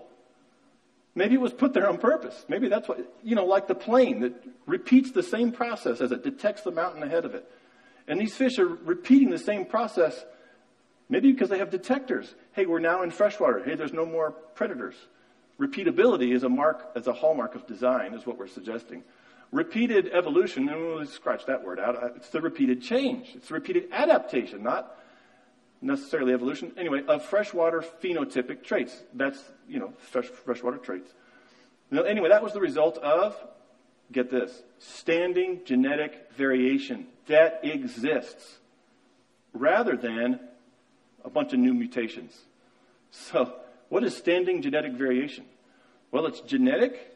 [1.15, 2.45] Maybe it was put there on purpose.
[2.49, 4.35] Maybe that's what, you know, like the plane that
[4.67, 7.51] repeats the same process as it detects the mountain ahead of it.
[8.09, 10.25] And these fish are repeating the same process,
[11.09, 12.35] maybe because they have detectors.
[12.53, 13.63] Hey, we're now in freshwater.
[13.63, 14.95] Hey, there's no more predators.
[15.61, 19.03] Repeatability is a mark, as a hallmark of design, is what we're suggesting.
[19.53, 22.03] Repeated evolution, and we'll scratch that word out.
[22.03, 23.33] Uh, it's the repeated change.
[23.35, 24.99] It's the repeated adaptation, not
[25.83, 26.73] necessarily evolution.
[26.79, 28.97] Anyway, of freshwater phenotypic traits.
[29.13, 29.39] That's,
[29.69, 31.13] you know, fresh, freshwater traits.
[31.91, 33.37] Now, anyway, that was the result of,
[34.11, 38.57] get this, standing genetic variation that exists
[39.53, 40.41] rather than
[41.27, 42.35] a bunch of new mutations.
[43.11, 43.55] So,
[43.91, 45.45] what is standing genetic variation?
[46.11, 47.12] Well, it's genetic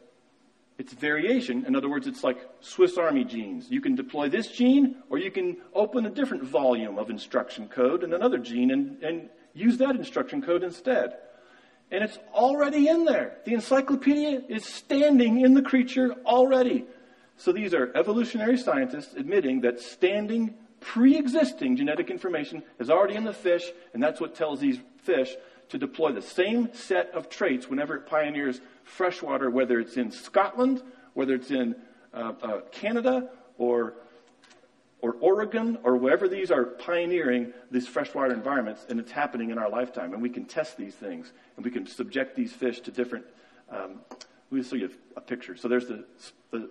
[0.79, 1.65] it's variation.
[1.65, 3.71] In other words, it's like Swiss Army genes.
[3.71, 8.05] You can deploy this gene, or you can open a different volume of instruction code
[8.05, 11.17] and another gene and, and use that instruction code instead.
[11.91, 13.39] And it's already in there.
[13.45, 16.85] The encyclopedia is standing in the creature already.
[17.39, 23.25] So these are evolutionary scientists admitting that standing, pre existing genetic information is already in
[23.25, 25.35] the fish, and that's what tells these fish
[25.69, 30.83] to deploy the same set of traits whenever it pioneers freshwater, whether it's in Scotland,
[31.15, 31.75] whether it's in
[32.15, 33.95] uh, uh, Canada, or
[35.03, 39.69] or Oregon, or wherever these are pioneering these freshwater environments, and it's happening in our
[39.69, 40.15] lifetime.
[40.15, 43.27] And we can test these things, and we can subject these fish to different.
[43.71, 44.01] Um,
[44.51, 45.55] we show you a picture.
[45.57, 46.05] So there's the,
[46.51, 46.71] the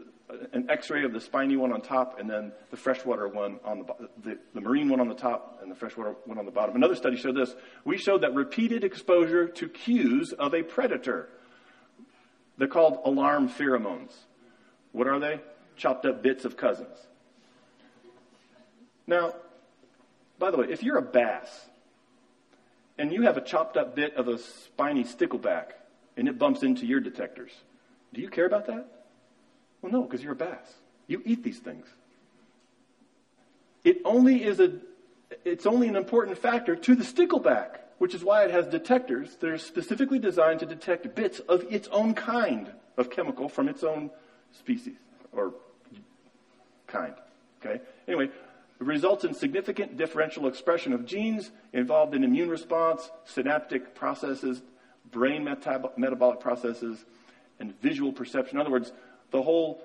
[0.53, 4.09] an X-ray of the spiny one on top, and then the freshwater one on the,
[4.23, 6.75] the, the marine one on the top, and the freshwater one on the bottom.
[6.75, 7.53] Another study showed this.
[7.85, 11.29] We showed that repeated exposure to cues of a predator.
[12.57, 14.11] They're called alarm pheromones.
[14.91, 15.41] What are they?
[15.75, 16.97] Chopped up bits of cousins.
[19.07, 19.33] Now,
[20.39, 21.49] by the way, if you're a bass
[22.97, 25.71] and you have a chopped up bit of a spiny stickleback
[26.17, 27.51] and it bumps into your detectors,
[28.13, 28.87] do you care about that?
[29.81, 30.73] Well, no, because you're a bass.
[31.07, 31.85] You eat these things.
[33.83, 34.79] It only is a,
[35.43, 39.49] it's only an important factor to the stickleback, which is why it has detectors that
[39.49, 44.09] are specifically designed to detect bits of its own kind of chemical from its own
[44.51, 44.95] species
[45.31, 45.53] or
[46.87, 47.13] kind.
[47.63, 47.81] Okay?
[48.07, 48.31] Anyway, it
[48.85, 54.61] results in significant differential expression of genes involved in immune response, synaptic processes,
[55.11, 57.05] brain metab- metabolic processes,
[57.59, 58.57] and visual perception.
[58.57, 58.91] In other words,
[59.31, 59.81] the whole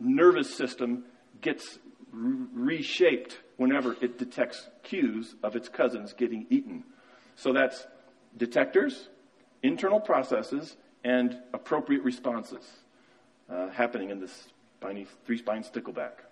[0.00, 1.04] nervous system
[1.40, 1.78] gets
[2.12, 6.84] reshaped whenever it detects cues of its cousins getting eaten.
[7.38, 7.86] So that's
[8.36, 9.08] detectors,
[9.62, 12.64] internal processes, and appropriate responses
[13.48, 14.48] uh, happening in this
[14.80, 16.24] spiny, three spine stickleback.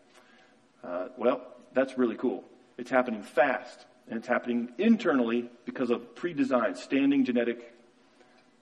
[0.83, 1.43] Uh, well,
[1.75, 2.43] that's really cool.
[2.77, 7.73] It's happening fast, and it's happening internally because of pre designed standing genetic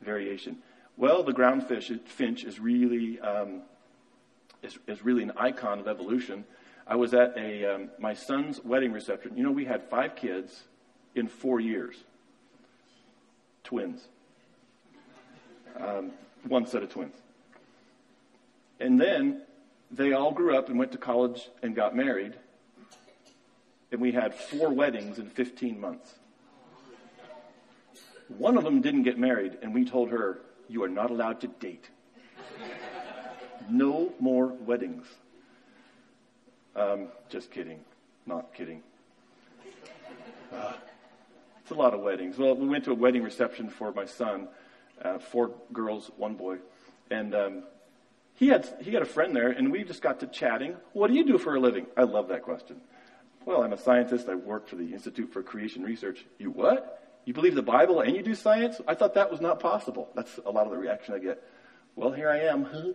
[0.03, 0.59] variation.
[0.99, 3.63] Well, the groundfish finch is really um,
[4.63, 6.45] is, is really an icon of evolution.
[6.87, 9.35] I was at a um, my son's wedding reception.
[9.35, 10.65] You know, we had five kids
[11.15, 11.97] in four years,
[13.65, 14.07] twins,
[15.81, 16.13] um,
[16.47, 17.15] one set of twins,
[18.79, 19.43] and then
[19.91, 22.35] they all grew up and went to college and got married,
[23.91, 26.15] and we had four weddings in 15 months.
[28.29, 31.49] One of them didn't get married, and we told her, "You are not allowed to
[31.49, 31.91] date."
[33.69, 35.07] No more weddings.
[36.77, 37.85] Um, just kidding.
[38.27, 38.83] Not kidding.
[40.53, 40.75] Uh,
[41.65, 42.37] it's a lot of weddings.
[42.37, 44.49] Well, we went to a wedding reception for my son,
[45.03, 46.59] uh, four girls, one boy,
[47.11, 47.63] and um,
[48.35, 50.77] he had he had a friend there, and we just got to chatting.
[50.93, 51.87] What do you do for a living?
[51.97, 52.83] I love that question.
[53.47, 54.29] Well, I'm a scientist.
[54.29, 56.27] I work for the Institute for Creation Research.
[56.39, 57.01] You what?
[57.25, 58.79] You believe the Bible and you do science?
[58.87, 60.11] I thought that was not possible.
[60.15, 61.43] That's a lot of the reaction I get.
[61.97, 62.95] Well, here I am.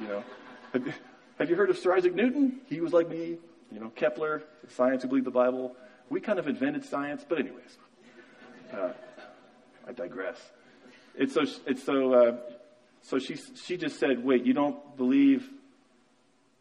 [0.00, 0.24] You know,
[0.72, 0.92] have you,
[1.38, 2.60] have you heard of Sir Isaac Newton?
[2.66, 3.36] He was like me.
[3.70, 5.76] You know, Kepler, science who believed the Bible.
[6.10, 7.78] We kind of invented science, but anyways,
[8.72, 8.92] uh,
[9.86, 10.38] I digress.
[11.14, 11.44] It's so.
[11.66, 12.14] It's so.
[12.14, 12.36] Uh,
[13.02, 15.48] so she she just said, "Wait, you don't believe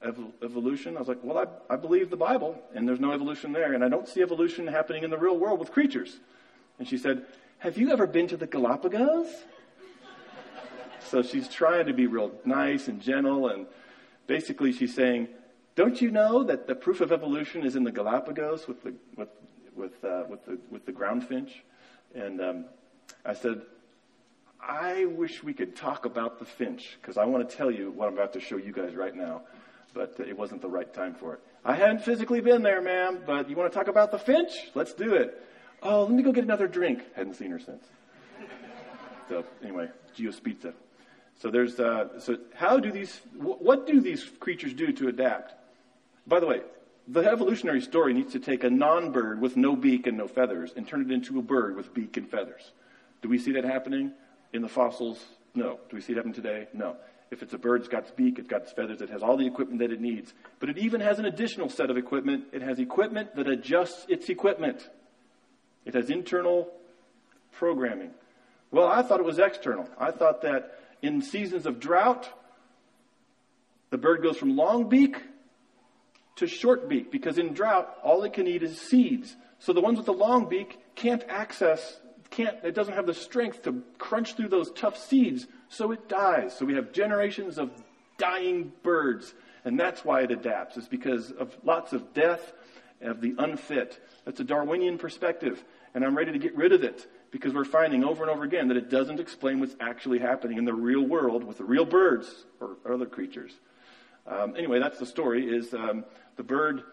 [0.03, 3.73] evolution?" I was like, "Well, I, I believe the Bible, and there's no evolution there,
[3.73, 6.19] and I don't see evolution happening in the real world with creatures."
[6.79, 7.25] And she said,
[7.59, 9.27] "Have you ever been to the Galapagos?"
[11.11, 13.67] So she's trying to be real nice and gentle, and
[14.27, 15.27] basically she's saying,
[15.75, 19.29] "Don't you know that the proof of evolution is in the Galapagos with the with
[19.75, 21.63] with uh, with the with the ground finch?"
[22.13, 22.65] And um,
[23.25, 23.61] I said,
[24.61, 28.07] I wish we could talk about the finch because I want to tell you what
[28.07, 29.41] I'm about to show you guys right now,
[29.93, 31.39] but it wasn't the right time for it.
[31.65, 34.51] I hadn't physically been there, ma'am, but you want to talk about the finch?
[34.75, 35.41] Let's do it.
[35.83, 37.01] Oh, let me go get another drink.
[37.15, 37.83] Hadn't seen her since.
[39.29, 40.73] so anyway, Geospiza.
[41.39, 45.53] So there's uh, so how do these what do these creatures do to adapt?
[46.27, 46.61] By the way,
[47.07, 50.87] the evolutionary story needs to take a non-bird with no beak and no feathers and
[50.87, 52.71] turn it into a bird with beak and feathers.
[53.21, 54.13] Do we see that happening
[54.53, 55.23] in the fossils?
[55.53, 55.79] No.
[55.89, 56.67] Do we see it happen today?
[56.73, 56.95] No.
[57.31, 59.37] If it's a bird, it's got its beak, it's got its feathers, it has all
[59.37, 60.33] the equipment that it needs.
[60.59, 62.45] But it even has an additional set of equipment.
[62.51, 64.89] It has equipment that adjusts its equipment.
[65.85, 66.69] It has internal
[67.53, 68.11] programming.
[68.69, 69.89] Well, I thought it was external.
[69.97, 72.29] I thought that in seasons of drought,
[73.89, 75.17] the bird goes from long beak
[76.37, 79.35] to short beak because in drought, all it can eat is seeds.
[79.59, 83.63] So the ones with the long beak can't access, can't, it doesn't have the strength
[83.63, 86.57] to crunch through those tough seeds, so it dies.
[86.57, 87.71] So we have generations of
[88.17, 89.33] dying birds.
[89.63, 92.53] And that's why it adapts, is because of lots of death
[93.01, 93.99] of the unfit.
[94.25, 95.63] That's a Darwinian perspective.
[95.93, 98.67] And I'm ready to get rid of it because we're finding over and over again
[98.69, 102.45] that it doesn't explain what's actually happening in the real world with the real birds
[102.59, 103.51] or, or other creatures.
[104.31, 105.45] Um, anyway, that's the story.
[105.45, 106.05] Is um,
[106.37, 106.83] the bird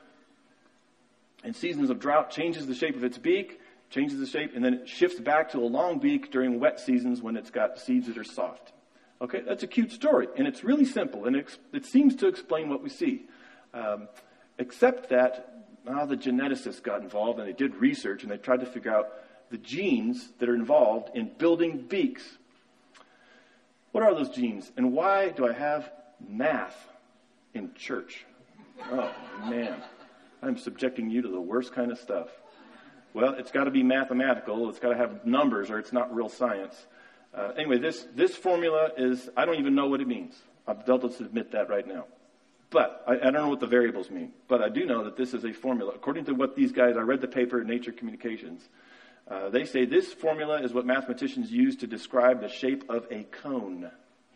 [1.45, 4.75] in seasons of drought changes the shape of its beak, changes the shape, and then
[4.75, 8.19] it shifts back to a long beak during wet seasons when it's got seeds that
[8.19, 8.73] are soft.
[9.21, 12.69] Okay, that's a cute story, and it's really simple, and it, it seems to explain
[12.69, 13.27] what we see.
[13.73, 14.09] Um,
[14.59, 18.67] except that now the geneticists got involved and they did research and they tried to
[18.67, 19.09] figure out
[19.51, 22.23] the genes that are involved in building beaks.
[23.93, 25.91] What are those genes, and why do I have
[26.29, 26.88] math
[27.59, 28.25] in church?
[28.91, 29.13] Oh,
[29.49, 29.83] man.
[30.43, 32.29] I'm subjecting you to the worst kind of stuff.
[33.13, 34.69] Well, it's got to be mathematical.
[34.71, 36.75] It's got to have numbers, or it's not real science.
[37.35, 40.35] Uh, anyway, this, this formula is, I don't even know what it means.
[40.87, 42.05] Just admit that right now.
[42.71, 44.33] But I, I, don't know what the variables mean.
[44.47, 45.93] But I do know that this is a formula.
[45.95, 48.63] According to what these guys, I read the paper Nature Communications.
[49.27, 53.25] Uh, they say this formula is what mathematicians use to describe the shape of a
[53.25, 53.91] cone.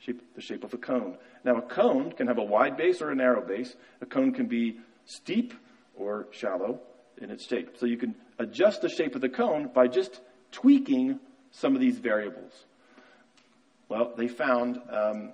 [0.05, 1.17] Shape, the shape of a cone.
[1.45, 3.77] Now, a cone can have a wide base or a narrow base.
[4.01, 5.55] A cone can be steep
[5.95, 6.81] or shallow
[7.19, 7.77] in its shape.
[7.79, 11.21] So you can adjust the shape of the cone by just tweaking
[11.53, 12.53] some of these variables.
[13.89, 15.33] Well, they found um,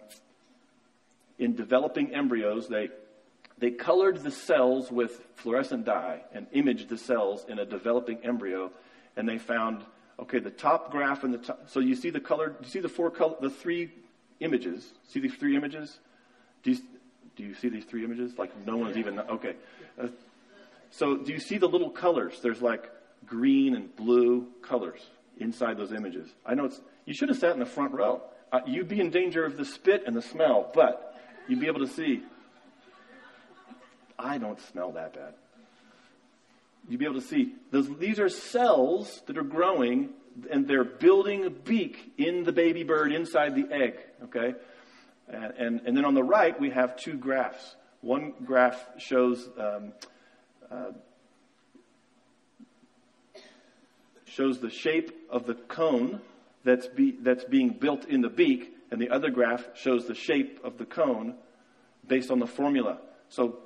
[1.39, 2.91] in developing embryos, they,
[3.57, 8.71] they colored the cells with fluorescent dye and imaged the cells in a developing embryo,
[9.17, 9.85] and they found
[10.21, 11.71] okay the top graph and the top.
[11.71, 12.57] So you see the color.
[12.61, 13.93] You see the four color, the three
[14.41, 14.93] images?
[15.09, 15.99] See these three images?
[16.63, 16.79] Do you,
[17.37, 18.33] do you see these three images?
[18.39, 19.55] Like no one's even okay.
[20.01, 20.09] Uh,
[20.91, 22.41] so do you see the little colors?
[22.43, 22.91] There's like
[23.27, 25.01] green and blue colors
[25.39, 26.29] inside those images.
[26.45, 26.81] I know it's.
[27.05, 28.23] You should have sat in the front row.
[28.53, 31.81] Uh, you'd be in danger of the spit and the smell, but you'd be able
[31.81, 32.23] to see.
[34.19, 35.35] I don't smell that bad.
[36.89, 37.55] You'd be able to see.
[37.71, 40.11] Those, these are cells that are growing
[40.51, 43.99] and they're building a beak in the baby bird inside the egg.
[44.25, 44.55] Okay?
[45.29, 47.77] And, and, then on the right, we have two graphs.
[48.01, 49.49] One graph shows.
[49.59, 49.93] Um,
[50.71, 50.93] uh,
[54.39, 56.21] shows the shape of the cone
[56.63, 60.61] that's, be, that's being built in the beak, and the other graph shows the shape
[60.63, 61.35] of the cone
[62.07, 62.99] based on the formula.
[63.31, 63.59] So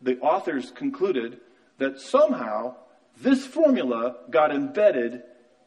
[0.00, 1.40] the authors concluded
[1.78, 2.76] that somehow
[3.20, 5.22] this formula got embedded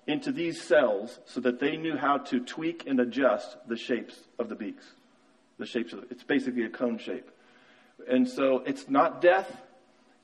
[0.08, 4.50] into these cells so that they knew how to tweak and adjust the shapes of
[4.50, 4.86] the beaks.
[5.60, 7.30] The shapes of it's basically a cone shape.
[8.10, 9.52] And so it's not death,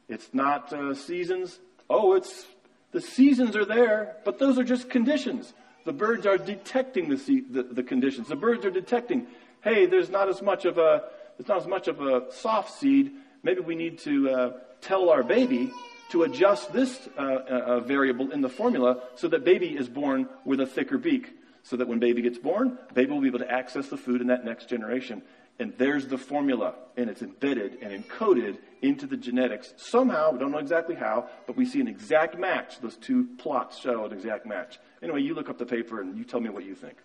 [0.08, 1.60] it's not uh, seasons.
[1.90, 2.46] Oh, it's
[2.92, 5.54] the seasons are there, but those are just conditions.
[5.86, 8.30] The birds are detecting the, the, the conditions.
[8.30, 9.28] The birds are detecting,
[9.62, 11.04] hey, there's not as much of a
[11.38, 13.12] there's not as much of a soft seed.
[13.42, 15.72] Maybe we need to uh, tell our baby
[16.14, 20.60] to adjust this uh, uh, variable in the formula so that baby is born with
[20.60, 21.28] a thicker beak.
[21.64, 24.28] So that when baby gets born, baby will be able to access the food in
[24.28, 25.24] that next generation.
[25.58, 29.74] And there's the formula, and it's embedded and encoded into the genetics.
[29.78, 32.80] Somehow, we don't know exactly how, but we see an exact match.
[32.80, 34.78] Those two plots show an exact match.
[35.02, 36.98] Anyway, you look up the paper and you tell me what you think.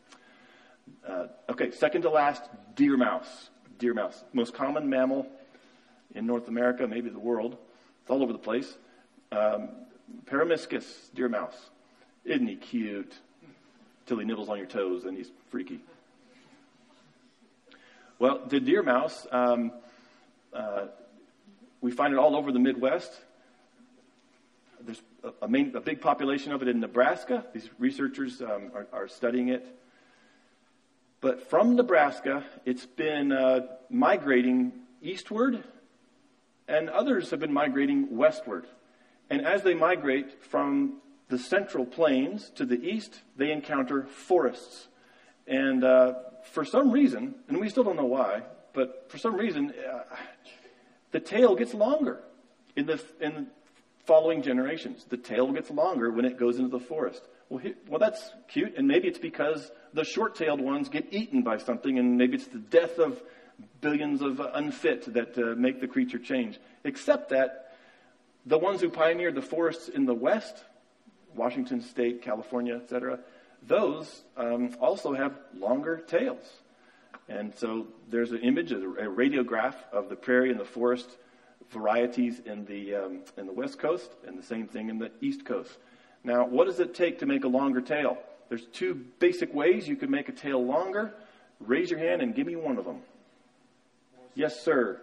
[1.06, 2.42] Uh, okay, second to last,
[2.74, 3.50] deer mouse.
[3.78, 5.26] Deer mouse, most common mammal
[6.14, 7.56] in North America, maybe the world.
[8.02, 8.76] It's all over the place.
[9.30, 9.68] Um,
[10.26, 11.70] Peromyscus, deer mouse.
[12.24, 13.14] Isn't he cute?
[14.06, 15.80] Till he nibbles on your toes, and he's freaky.
[18.18, 19.72] Well, the deer mouse, um,
[20.52, 20.86] uh,
[21.80, 23.12] we find it all over the Midwest.
[24.80, 27.44] there's a, a, main, a big population of it in Nebraska.
[27.52, 29.66] These researchers um, are, are, studying it.
[31.20, 34.72] But from Nebraska, it's been uh, migrating
[35.02, 35.62] eastward,
[36.66, 38.66] and others have been migrating westward.
[39.30, 44.88] And as they migrate from the central plains to the east, they encounter forests.
[45.46, 46.14] And uh,
[46.52, 50.14] for some reason, and we still don't know why, but for some reason, uh,
[51.10, 52.20] the tail gets longer
[52.76, 53.48] in the in
[54.06, 55.04] following generations.
[55.04, 57.22] The tail gets longer when it goes into the forest.
[57.50, 61.58] Well, he, well, that's cute, and maybe it's because the short-tailed ones get eaten by
[61.58, 63.22] something, and maybe it's the death of
[63.80, 66.58] billions of unfit that uh, make the creature change.
[66.84, 67.67] Except that
[68.47, 70.64] the ones who pioneered the forests in the West,
[71.34, 73.18] Washington State, California, etc.,
[73.66, 76.45] those um, also have longer tails.
[77.28, 81.11] And so there's an image, a radiograph of the prairie and the forest
[81.70, 85.45] varieties in the, um, in the west coast and the same thing in the east
[85.45, 85.76] coast.
[86.24, 88.18] Now, what does it take to make a longer tail?
[88.49, 91.14] There's two basic ways you can make a tail longer.
[91.61, 93.01] Raise your hand and give me one of them.
[94.34, 95.01] Yes, sir.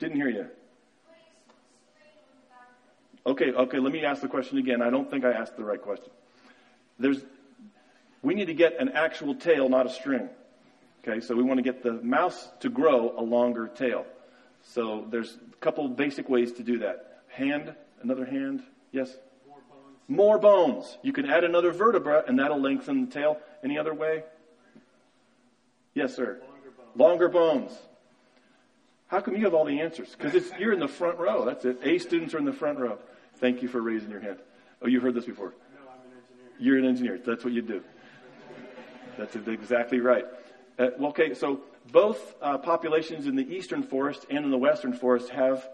[0.00, 0.46] Didn't hear you.
[3.26, 4.80] Okay, okay, let me ask the question again.
[4.80, 6.10] I don't think I asked the right question.
[6.98, 7.22] There's,
[8.22, 10.30] we need to get an actual tail, not a string.
[11.06, 14.06] Okay, so we want to get the mouse to grow a longer tail.
[14.62, 17.20] So there's a couple basic ways to do that.
[17.28, 19.14] Hand, another hand, yes?
[19.46, 20.08] More bones.
[20.08, 20.98] More bones.
[21.02, 23.38] You can add another vertebra and that'll lengthen the tail.
[23.62, 24.24] Any other way?
[25.94, 26.40] Yes, sir.
[26.40, 26.96] Longer bones.
[26.96, 27.78] Longer bones.
[29.10, 30.14] How come you have all the answers?
[30.16, 31.44] Because you're in the front row.
[31.44, 31.80] That's it.
[31.82, 32.96] A students are in the front row.
[33.38, 34.38] Thank you for raising your hand.
[34.80, 35.52] Oh, you've heard this before.
[35.74, 36.56] No, I'm an engineer.
[36.60, 37.20] You're an engineer.
[37.26, 37.82] That's what you do.
[39.18, 40.24] That's exactly right.
[40.78, 45.30] Uh, okay, so both uh, populations in the eastern forest and in the western forest
[45.30, 45.68] have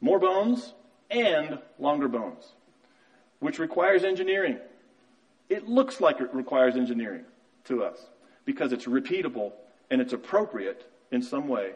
[0.00, 0.72] more bones
[1.10, 2.44] and longer bones,
[3.40, 4.58] which requires engineering.
[5.48, 7.24] It looks like it requires engineering
[7.64, 7.98] to us
[8.44, 9.52] because it's repeatable
[9.90, 11.72] and it's appropriate in some way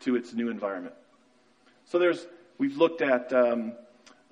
[0.00, 0.94] to its new environment.
[1.86, 2.26] So there's,
[2.58, 3.72] we've looked at, um,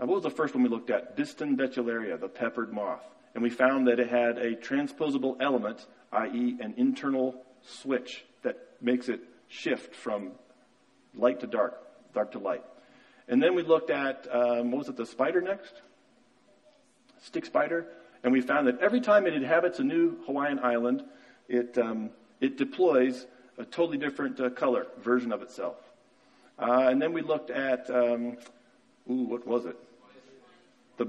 [0.00, 1.16] uh, what was the first one we looked at?
[1.16, 3.02] Biston betularia, the peppered moth.
[3.34, 9.08] And we found that it had a transposable element, i.e., an internal switch that makes
[9.08, 10.32] it shift from
[11.14, 11.80] light to dark,
[12.12, 12.64] dark to light.
[13.28, 15.72] And then we looked at, um, what was it, the spider next?
[17.22, 17.86] Stick spider.
[18.22, 21.02] And we found that every time it inhabits a new Hawaiian island,
[21.48, 22.10] it, um,
[22.40, 23.26] it deploys
[23.58, 25.76] a totally different uh, color version of itself.
[26.58, 28.36] Uh, and then we looked at, um,
[29.10, 29.76] ooh, what was it?
[30.96, 31.08] The,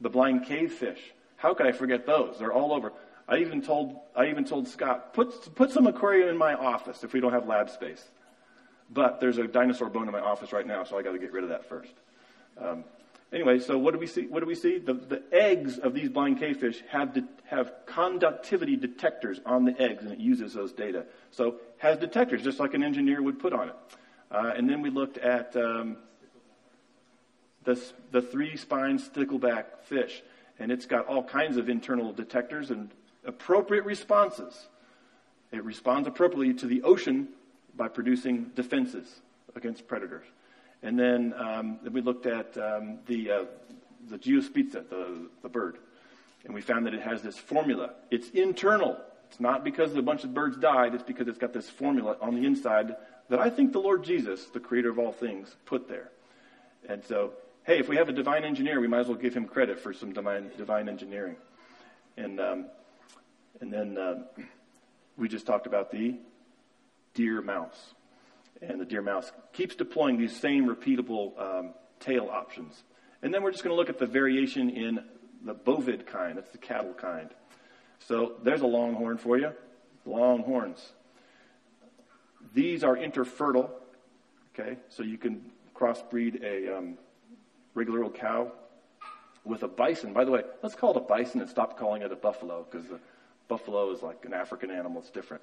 [0.00, 1.00] the blind cave fish.
[1.36, 2.38] How could I forget those?
[2.38, 2.92] They're all over.
[3.28, 7.12] I even told, I even told Scott, put, put some aquarium in my office if
[7.12, 8.02] we don't have lab space.
[8.90, 11.32] But there's a dinosaur bone in my office right now, so I got to get
[11.32, 11.92] rid of that first.
[12.58, 12.84] Um,
[13.32, 14.26] anyway, so what do we see?
[14.26, 14.78] What do we see?
[14.78, 20.04] The, the eggs of these blind cavefish have de- have conductivity detectors on the eggs,
[20.04, 21.04] and it uses those data.
[21.30, 23.76] So has detectors, just like an engineer would put on it.
[24.30, 25.96] Uh, and then we looked at um,
[27.64, 27.80] the
[28.10, 30.22] the three spine stickleback fish
[30.58, 32.90] and it's got all kinds of internal detectors and
[33.24, 34.66] appropriate responses.
[35.52, 37.28] It responds appropriately to the ocean
[37.76, 39.20] by producing defenses
[39.54, 40.26] against predators.
[40.82, 43.44] And then um, we looked at um, the, uh,
[44.08, 45.78] the geospiza, the, the bird,
[46.44, 47.90] and we found that it has this formula.
[48.10, 48.96] It's internal.
[49.28, 52.34] It's not because a bunch of birds died, it's because it's got this formula on
[52.34, 52.96] the inside
[53.28, 56.10] that I think the Lord Jesus, the creator of all things, put there.
[56.88, 57.32] And so
[57.68, 59.92] hey, if we have a divine engineer, we might as well give him credit for
[59.92, 61.36] some divine, divine engineering.
[62.16, 62.66] And, um,
[63.60, 64.22] and then uh,
[65.18, 66.16] we just talked about the
[67.12, 67.92] deer mouse.
[68.62, 72.82] And the deer mouse keeps deploying these same repeatable um, tail options.
[73.20, 75.00] And then we're just going to look at the variation in
[75.44, 76.36] the bovid kind.
[76.36, 77.30] That's the cattle kind.
[77.98, 79.52] So there's a longhorn for you.
[80.04, 80.92] Long horns.
[82.54, 83.70] These are interfertile.
[84.54, 86.98] Okay, so you can crossbreed a um,
[87.74, 88.50] regular old cow
[89.44, 90.12] with a bison.
[90.12, 92.88] By the way, let's call it a bison and stop calling it a buffalo because
[92.88, 92.98] the
[93.46, 95.00] buffalo is like an African animal.
[95.00, 95.42] It's different.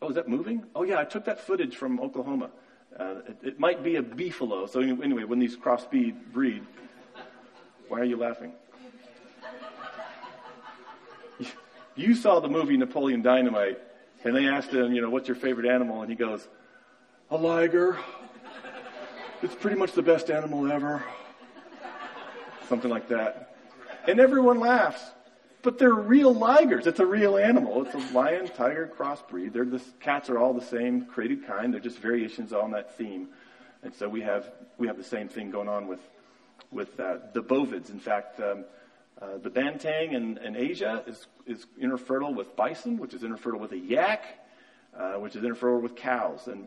[0.00, 0.64] Oh, is that moving?
[0.74, 2.50] Oh, yeah, I took that footage from Oklahoma.
[2.98, 4.68] Uh, it, it, might be a beefalo.
[4.68, 6.62] So anyway, when these crossbreed breed,
[7.92, 8.54] why are you laughing?
[11.94, 13.78] You saw the movie Napoleon Dynamite,
[14.24, 16.00] and they asked him, you know, what's your favorite animal?
[16.00, 16.48] And he goes,
[17.30, 17.98] a liger.
[19.42, 21.04] It's pretty much the best animal ever.
[22.66, 23.56] Something like that.
[24.08, 25.02] And everyone laughs.
[25.60, 26.86] But they're real ligers.
[26.86, 27.84] It's a real animal.
[27.84, 29.52] It's a lion tiger crossbreed.
[29.52, 31.74] They're the cats are all the same created kind.
[31.74, 33.28] They're just variations on that theme.
[33.82, 36.00] And so we have, we have the same thing going on with,
[36.70, 37.90] with uh, the bovids.
[37.90, 38.64] In fact, um,
[39.20, 43.72] uh, the banteng in, in, Asia is, is interfertile with bison, which is interfertile with
[43.72, 44.46] a yak,
[44.96, 46.48] uh, which is interfertile with cows.
[46.48, 46.66] And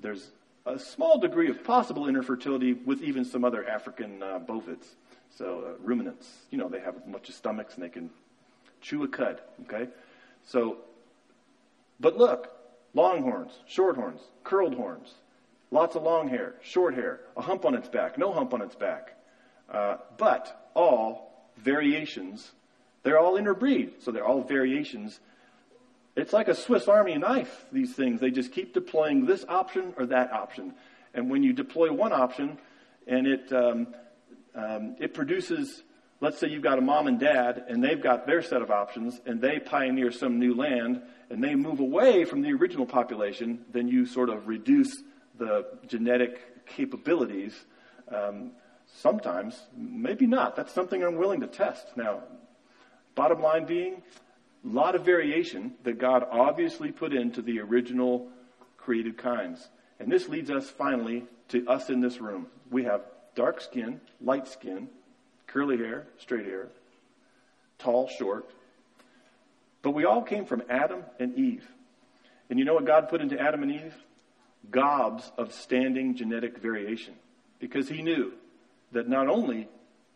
[0.00, 0.30] there's
[0.64, 4.86] a small degree of possible interfertility with even some other African uh, bovids.
[5.36, 8.10] So uh, ruminants, you know, they have a bunch of stomachs and they can
[8.80, 9.40] chew a cud.
[9.62, 9.88] Okay,
[10.46, 10.78] so,
[12.00, 12.50] but look,
[12.94, 15.14] long horns, short horns, curled horns,
[15.70, 18.74] lots of long hair, short hair, a hump on its back, no hump on its
[18.74, 19.11] back,
[19.72, 22.52] uh, but all variations.
[23.02, 25.18] They're all interbreed, so they're all variations
[26.14, 28.20] it's like a Swiss Army knife, these things.
[28.20, 30.74] They just keep deploying this option or that option.
[31.14, 32.58] And when you deploy one option
[33.06, 33.86] and it, um,
[34.54, 35.82] um, it produces,
[36.20, 39.20] let's say you've got a mom and dad and they've got their set of options
[39.24, 41.00] and they pioneer some new land
[41.30, 45.02] and they move away from the original population, then you sort of reduce
[45.38, 47.54] the genetic capabilities.
[48.14, 48.52] Um,
[48.98, 50.56] sometimes, maybe not.
[50.56, 51.96] That's something I'm willing to test.
[51.96, 52.22] Now,
[53.14, 54.02] bottom line being,
[54.64, 58.28] a lot of variation that God obviously put into the original
[58.76, 59.68] created kinds.
[59.98, 62.46] And this leads us finally to us in this room.
[62.70, 63.02] We have
[63.34, 64.88] dark skin, light skin,
[65.46, 66.68] curly hair, straight hair,
[67.78, 68.50] tall, short.
[69.82, 71.66] But we all came from Adam and Eve.
[72.48, 73.94] And you know what God put into Adam and Eve?
[74.70, 77.14] Gobs of standing genetic variation.
[77.58, 78.32] Because he knew
[78.92, 79.68] that not only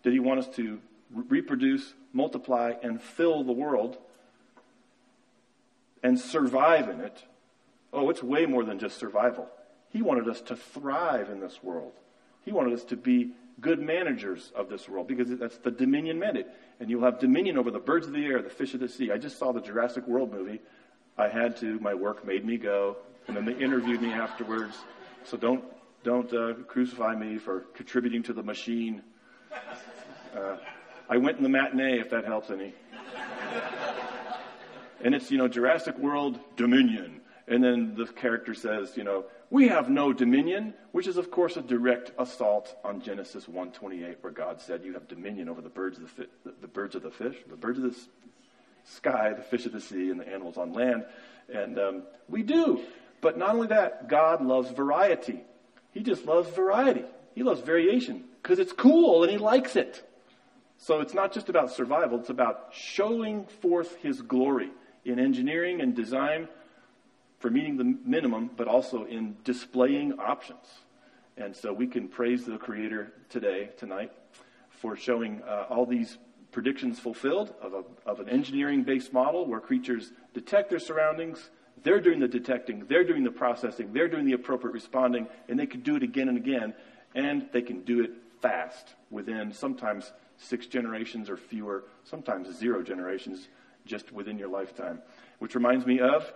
[0.03, 0.81] did he want us to
[1.13, 3.99] reproduce, multiply, and fill the world,
[6.03, 7.25] and survive in it,
[7.93, 9.49] oh, it's way more than just survival.
[9.91, 11.93] He wanted us to thrive in this world.
[12.45, 16.47] He wanted us to be good managers of this world because that's the dominion mandate.
[16.79, 19.11] And you'll have dominion over the birds of the air, the fish of the sea.
[19.11, 20.61] I just saw the Jurassic World movie.
[21.17, 21.79] I had to.
[21.81, 22.99] My work made me go.
[23.27, 24.77] And then they interviewed me afterwards.
[25.25, 25.65] So don't,
[26.07, 29.03] don't uh, crucify me for contributing to the machine.
[30.37, 30.57] Uh,
[31.09, 32.73] I went in the matinee, if that helps any.
[35.03, 37.23] And it's, you know, Jurassic World Dominion.
[37.49, 41.57] And then the character says, you know, we have no dominion, which is of course
[41.57, 45.99] a direct assault on Genesis 1:28, where God said, "You have dominion over the birds
[45.99, 47.97] of the, fi- the, the birds of the fish, the birds of the
[48.85, 51.05] sky, the fish of the sea, and the animals on land."
[51.53, 52.81] And um, we do.
[53.21, 55.45] But not only that, God loves variety.
[55.97, 57.07] He just loves variety.
[57.35, 60.07] He loves variation because it's cool and He likes it.
[60.77, 64.69] So it's not just about survival; it's about showing forth His glory
[65.07, 66.49] in engineering and design
[67.39, 70.67] for meeting the minimum, but also in displaying options.
[71.39, 74.13] And so we can praise the Creator today, tonight,
[74.69, 76.19] for showing uh, all these
[76.53, 81.49] predictions fulfilled of, a, of an engineering based model where creatures detect their surroundings,
[81.83, 85.67] they're doing the detecting, they're doing the processing, they're doing the appropriate responding, and they
[85.67, 86.75] can do it again and again,
[87.15, 93.49] and they can do it fast within sometimes six generations or fewer, sometimes zero generations
[93.85, 95.01] just within your lifetime.
[95.39, 96.33] Which reminds me of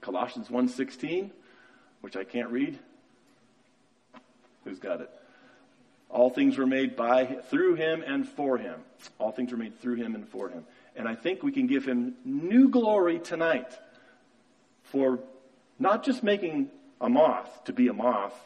[0.00, 1.30] Colossians 1:16,
[2.00, 2.78] which I can't read.
[4.64, 5.10] Who's got it?
[6.10, 8.80] All things were made by through him and for him.
[9.18, 10.66] All things were made through him and for him.
[10.94, 13.72] And I think we can give him new glory tonight
[14.92, 15.18] for
[15.78, 16.70] not just making
[17.00, 18.38] a moth to be a moth,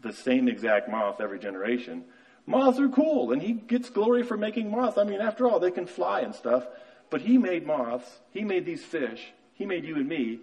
[0.00, 2.04] the same exact moth every generation.
[2.46, 4.96] Moths are cool, and he gets glory for making moths.
[4.96, 6.66] I mean, after all, they can fly and stuff.
[7.10, 10.38] But he made moths, he made these fish, he made you and me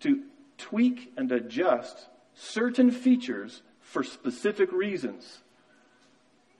[0.00, 0.22] to
[0.56, 5.40] tweak and adjust certain features for specific reasons.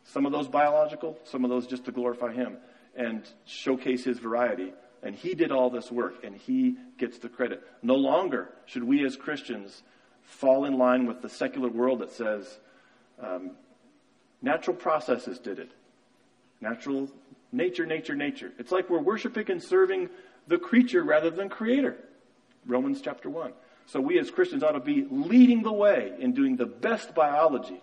[0.05, 2.59] Some of those biological, some of those just to glorify him
[2.97, 4.73] and showcase his variety.
[5.03, 7.63] And he did all this work, and he gets the credit.
[7.83, 9.83] No longer should we as Christians
[10.23, 12.59] fall in line with the secular world that says
[13.21, 13.53] um,
[14.43, 15.71] natural processes did it.
[16.61, 17.09] Natural
[17.53, 18.53] Nature, nature, nature.
[18.59, 20.09] It's like we're worshiping and serving
[20.47, 21.97] the creature rather than creator.
[22.65, 23.53] Romans chapter 1.
[23.87, 27.81] So we as Christians ought to be leading the way in doing the best biology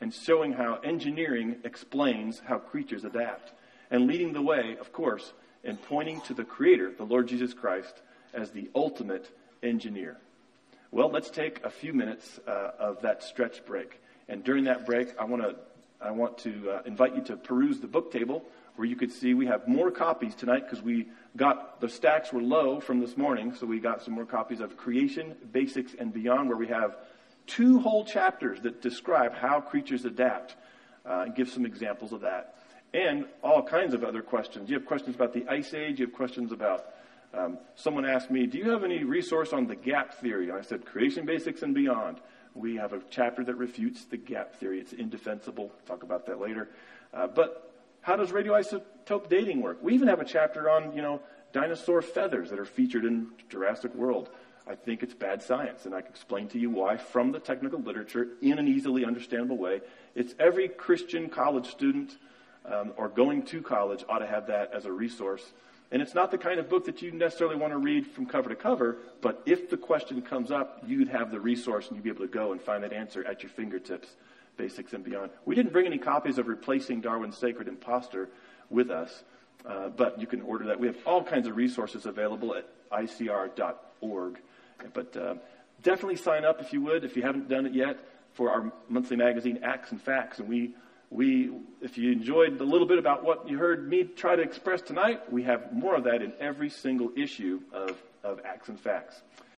[0.00, 3.52] and showing how engineering explains how creatures adapt.
[3.90, 5.34] And leading the way, of course,
[5.64, 8.02] in pointing to the creator, the Lord Jesus Christ,
[8.34, 9.30] as the ultimate
[9.62, 10.16] engineer.
[10.90, 14.00] Well, let's take a few minutes uh, of that stretch break.
[14.28, 15.56] And during that break, I want to
[16.00, 18.44] I want to uh, invite you to peruse the book table
[18.76, 21.06] where you could see we have more copies tonight because we
[21.36, 24.76] got the stacks were low from this morning, so we got some more copies of
[24.76, 26.96] Creation, Basics, and Beyond, where we have
[27.46, 30.56] two whole chapters that describe how creatures adapt
[31.04, 32.56] uh, and give some examples of that.
[32.94, 34.68] And all kinds of other questions.
[34.68, 36.86] You have questions about the Ice Age, you have questions about
[37.34, 40.50] um, someone asked me, Do you have any resource on the gap theory?
[40.50, 42.20] And I said, Creation, Basics, and Beyond.
[42.54, 44.78] We have a chapter that refutes the gap theory.
[44.78, 45.72] It's indefensible.
[45.86, 46.68] Talk about that later.
[47.14, 47.72] Uh, but
[48.02, 49.78] how does radioisotope dating work?
[49.82, 51.22] We even have a chapter on, you know,
[51.52, 54.28] dinosaur feathers that are featured in Jurassic World.
[54.66, 57.80] I think it's bad science, and I can explain to you why from the technical
[57.80, 59.80] literature in an easily understandable way.
[60.14, 62.16] It's every Christian college student
[62.64, 65.52] um, or going to college ought to have that as a resource.
[65.90, 68.48] And it's not the kind of book that you necessarily want to read from cover
[68.48, 72.10] to cover, but if the question comes up, you'd have the resource and you'd be
[72.10, 74.08] able to go and find that answer at your fingertips,
[74.56, 75.30] basics and beyond.
[75.44, 78.30] We didn't bring any copies of Replacing Darwin's Sacred Imposter
[78.70, 79.22] with us,
[79.66, 80.80] uh, but you can order that.
[80.80, 84.38] We have all kinds of resources available at icr.org.
[84.92, 85.34] But uh,
[85.82, 87.98] definitely sign up if you would, if you haven't done it yet,
[88.32, 90.38] for our monthly magazine, Acts and Facts.
[90.38, 90.74] And we,
[91.12, 91.50] we,
[91.82, 95.30] if you enjoyed a little bit about what you heard me try to express tonight,
[95.30, 99.20] we have more of that in every single issue of, of Acts and Facts.